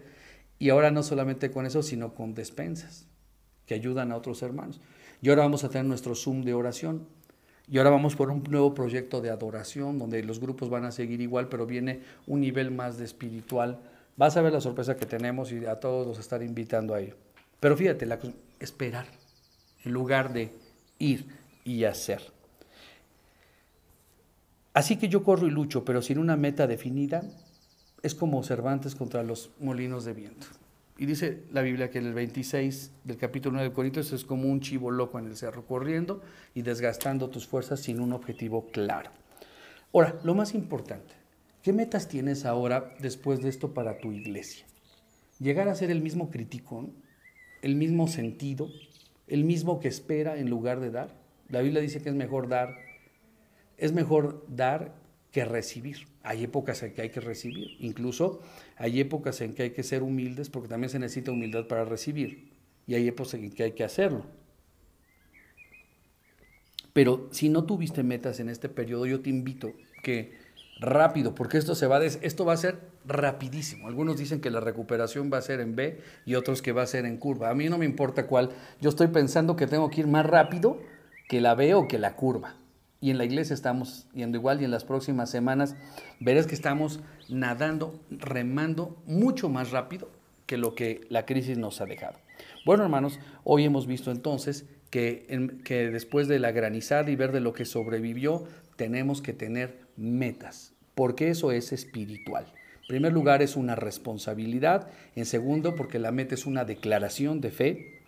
[0.59, 3.05] y ahora no solamente con eso, sino con despensas
[3.65, 4.81] que ayudan a otros hermanos.
[5.21, 7.05] Y ahora vamos a tener nuestro Zoom de oración.
[7.69, 11.19] Y ahora vamos por un nuevo proyecto de adoración, donde los grupos van a seguir
[11.21, 13.79] igual, pero viene un nivel más de espiritual.
[14.15, 17.15] Vas a ver la sorpresa que tenemos y a todos los estar invitando a ir.
[17.59, 18.19] Pero fíjate, la,
[18.59, 19.05] esperar
[19.83, 20.51] en lugar de
[20.97, 21.25] ir
[21.67, 22.21] y hacer.
[24.73, 27.23] Así que yo corro y lucho, pero sin una meta definida,
[28.03, 30.47] es como Cervantes contra los molinos de viento.
[30.97, 34.49] Y dice la Biblia que en el 26 del capítulo 9 de Corintios es como
[34.49, 36.21] un chivo loco en el cerro, corriendo
[36.55, 39.11] y desgastando tus fuerzas sin un objetivo claro.
[39.93, 41.15] Ahora, lo más importante,
[41.63, 44.65] ¿qué metas tienes ahora después de esto para tu iglesia?
[45.39, 46.89] Llegar a ser el mismo crítico,
[47.61, 48.69] el mismo sentido,
[49.27, 51.26] el mismo que espera en lugar de dar.
[51.49, 52.75] La Biblia dice que es mejor dar,
[53.77, 54.95] es mejor dar
[55.31, 56.07] que recibir.
[56.23, 58.41] Hay épocas en que hay que recibir, incluso
[58.75, 62.51] hay épocas en que hay que ser humildes porque también se necesita humildad para recibir
[62.85, 64.25] y hay épocas en que hay que hacerlo.
[66.93, 70.31] Pero si no tuviste metas en este periodo, yo te invito que
[70.79, 73.87] rápido, porque esto se va esto va a ser rapidísimo.
[73.87, 76.87] Algunos dicen que la recuperación va a ser en B y otros que va a
[76.87, 77.49] ser en curva.
[77.49, 78.49] A mí no me importa cuál.
[78.81, 80.79] Yo estoy pensando que tengo que ir más rápido
[81.27, 82.55] que la B o que la curva.
[82.99, 85.75] Y en la iglesia estamos yendo igual y en las próximas semanas
[86.19, 86.99] verás que estamos
[87.29, 90.09] nadando, remando mucho más rápido
[90.47, 92.17] que lo que la crisis nos ha dejado.
[92.65, 97.41] Bueno, hermanos, hoy hemos visto entonces que, que después de la granizada y ver de
[97.41, 98.45] lo que sobrevivió,
[98.77, 102.45] tenemos que tener metas, porque eso es espiritual.
[102.81, 104.87] En primer lugar, es una responsabilidad.
[105.15, 107.99] En segundo, porque la meta es una declaración de fe.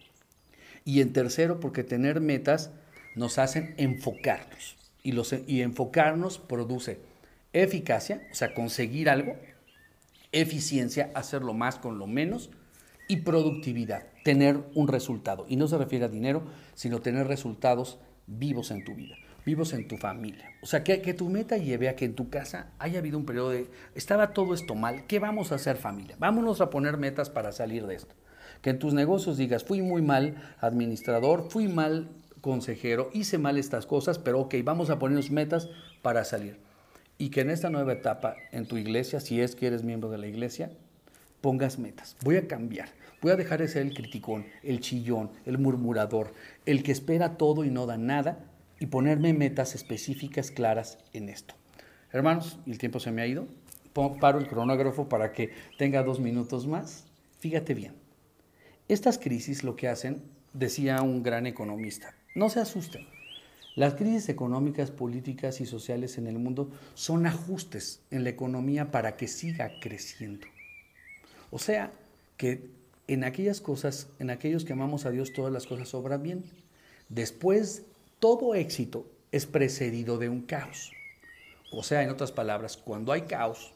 [0.85, 2.71] Y en tercero, porque tener metas
[3.15, 4.77] nos hacen enfocarnos.
[5.03, 6.99] Y, los, y enfocarnos produce
[7.53, 9.35] eficacia, o sea, conseguir algo,
[10.31, 12.49] eficiencia, hacerlo más con lo menos,
[13.07, 15.45] y productividad, tener un resultado.
[15.49, 16.43] Y no se refiere a dinero,
[16.75, 17.97] sino tener resultados
[18.27, 20.51] vivos en tu vida, vivos en tu familia.
[20.61, 23.25] O sea, que, que, tu meta lleve a que en tu casa haya habido un
[23.25, 26.15] periodo de, estaba todo esto mal, ¿qué vamos a hacer familia?
[26.19, 28.13] Vámonos a poner metas para salir de esto.
[28.61, 32.09] Que en tus negocios digas, fui muy mal administrador, fui mal
[32.41, 35.69] consejero, hice mal estas cosas, pero ok, vamos a ponernos metas
[36.01, 36.57] para salir.
[37.17, 40.17] Y que en esta nueva etapa en tu iglesia, si es que eres miembro de
[40.17, 40.71] la iglesia,
[41.41, 42.15] pongas metas.
[42.23, 42.89] Voy a cambiar.
[43.21, 46.33] Voy a dejar de ser el criticón, el chillón, el murmurador,
[46.65, 48.45] el que espera todo y no da nada
[48.79, 51.55] y ponerme metas específicas claras en esto.
[52.11, 53.47] Hermanos, el tiempo se me ha ido.
[54.21, 57.05] Paro el cronógrafo para que tenga dos minutos más.
[57.39, 57.93] Fíjate bien.
[58.87, 60.23] Estas crisis lo que hacen,
[60.53, 63.07] decía un gran economista, no se asusten.
[63.75, 69.15] Las crisis económicas, políticas y sociales en el mundo son ajustes en la economía para
[69.15, 70.47] que siga creciendo.
[71.51, 71.91] O sea,
[72.37, 72.69] que
[73.07, 76.43] en aquellas cosas, en aquellos que amamos a Dios, todas las cosas obran bien.
[77.09, 77.83] Después,
[78.19, 80.91] todo éxito es precedido de un caos.
[81.71, 83.73] O sea, en otras palabras, cuando hay caos,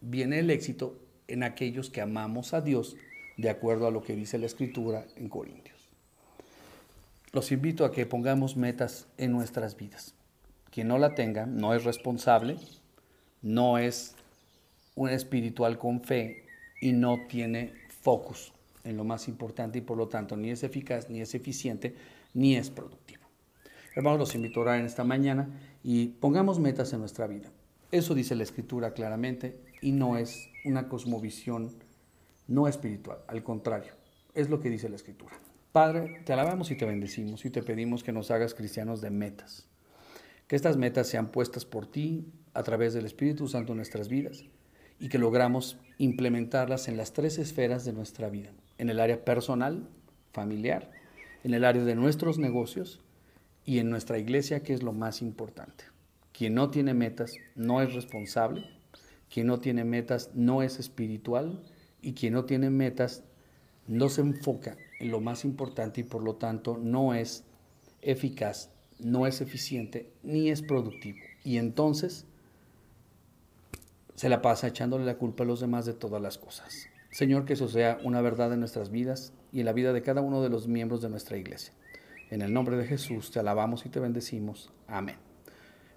[0.00, 0.98] viene el éxito
[1.28, 2.96] en aquellos que amamos a Dios,
[3.36, 5.71] de acuerdo a lo que dice la Escritura en Corintios.
[7.32, 10.14] Los invito a que pongamos metas en nuestras vidas.
[10.70, 12.58] Quien no la tenga no es responsable,
[13.40, 14.14] no es
[14.96, 16.44] un espiritual con fe
[16.82, 17.72] y no tiene
[18.02, 18.52] focus
[18.84, 21.94] en lo más importante y por lo tanto ni es eficaz, ni es eficiente,
[22.34, 23.22] ni es productivo.
[23.94, 25.48] Hermanos, los invito a orar en esta mañana
[25.82, 27.50] y pongamos metas en nuestra vida.
[27.90, 31.70] Eso dice la Escritura claramente y no es una cosmovisión
[32.46, 33.94] no espiritual, al contrario,
[34.34, 35.32] es lo que dice la Escritura.
[35.72, 39.66] Padre, te alabamos y te bendecimos y te pedimos que nos hagas cristianos de metas.
[40.46, 44.44] Que estas metas sean puestas por ti a través del Espíritu Santo en nuestras vidas
[45.00, 49.88] y que logramos implementarlas en las tres esferas de nuestra vida en el área personal,
[50.32, 50.90] familiar,
[51.44, 53.00] en el área de nuestros negocios
[53.64, 55.84] y en nuestra iglesia, que es lo más importante.
[56.32, 58.64] Quien no tiene metas no es responsable,
[59.32, 61.62] quien no tiene metas no es espiritual
[62.02, 63.24] y quien no tiene metas
[63.86, 67.44] no se enfoca en lo más importante y por lo tanto no es
[68.00, 71.18] eficaz, no es eficiente ni es productivo.
[71.44, 72.26] Y entonces
[74.14, 76.88] se la pasa echándole la culpa a los demás de todas las cosas.
[77.10, 80.20] Señor, que eso sea una verdad en nuestras vidas y en la vida de cada
[80.20, 81.74] uno de los miembros de nuestra iglesia.
[82.30, 84.70] En el nombre de Jesús te alabamos y te bendecimos.
[84.86, 85.16] Amén.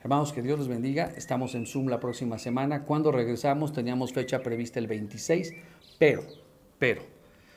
[0.02, 1.12] Hermanos, que Dios los bendiga.
[1.16, 2.84] Estamos en Zoom la próxima semana.
[2.84, 5.54] Cuando regresamos teníamos fecha prevista el 26,
[5.98, 6.24] pero,
[6.78, 7.02] pero,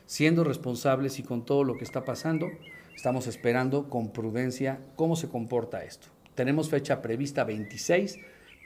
[0.08, 2.48] siendo responsables y con todo lo que está pasando,
[2.96, 6.08] estamos esperando con prudencia cómo se comporta esto.
[6.34, 8.18] Tenemos fecha prevista 26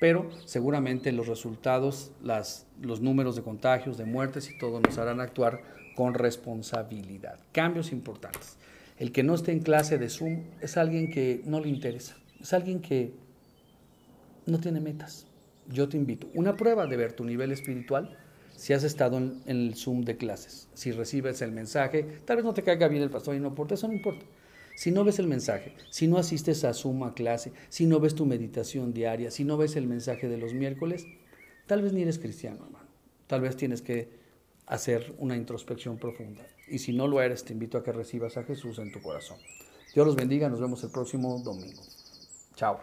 [0.02, 2.10] pero seguramente los resultados,
[2.80, 5.62] los números de contagios, de muertes y todo nos harán actuar
[5.94, 7.38] con responsabilidad.
[7.52, 8.56] Cambios importantes.
[8.98, 12.52] El que no esté en clase de Zoom es alguien que no le interesa, es
[12.52, 13.14] alguien que
[14.44, 15.28] no tiene metas.
[15.68, 18.18] Yo te invito, una prueba de ver tu nivel espiritual,
[18.62, 22.54] si has estado en, el Zoom de clases, si recibes el mensaje, tal vez no
[22.54, 24.24] te caiga bien el pastor y no importa, eso no importa
[24.76, 28.24] si no ves el mensaje, si no asistes a suma clase, si no ves tu
[28.24, 31.06] meditación diaria, si no ves el mensaje de los miércoles,
[31.66, 32.86] tal vez ni eres cristiano, hermano.
[33.26, 34.08] Tal vez tienes que
[34.66, 36.46] hacer una introspección profunda.
[36.68, 39.38] Y si no lo eres, te invito a que recibas a Jesús en tu corazón.
[39.92, 41.82] Dios los bendiga, nos vemos el próximo domingo.
[42.54, 42.78] Chao.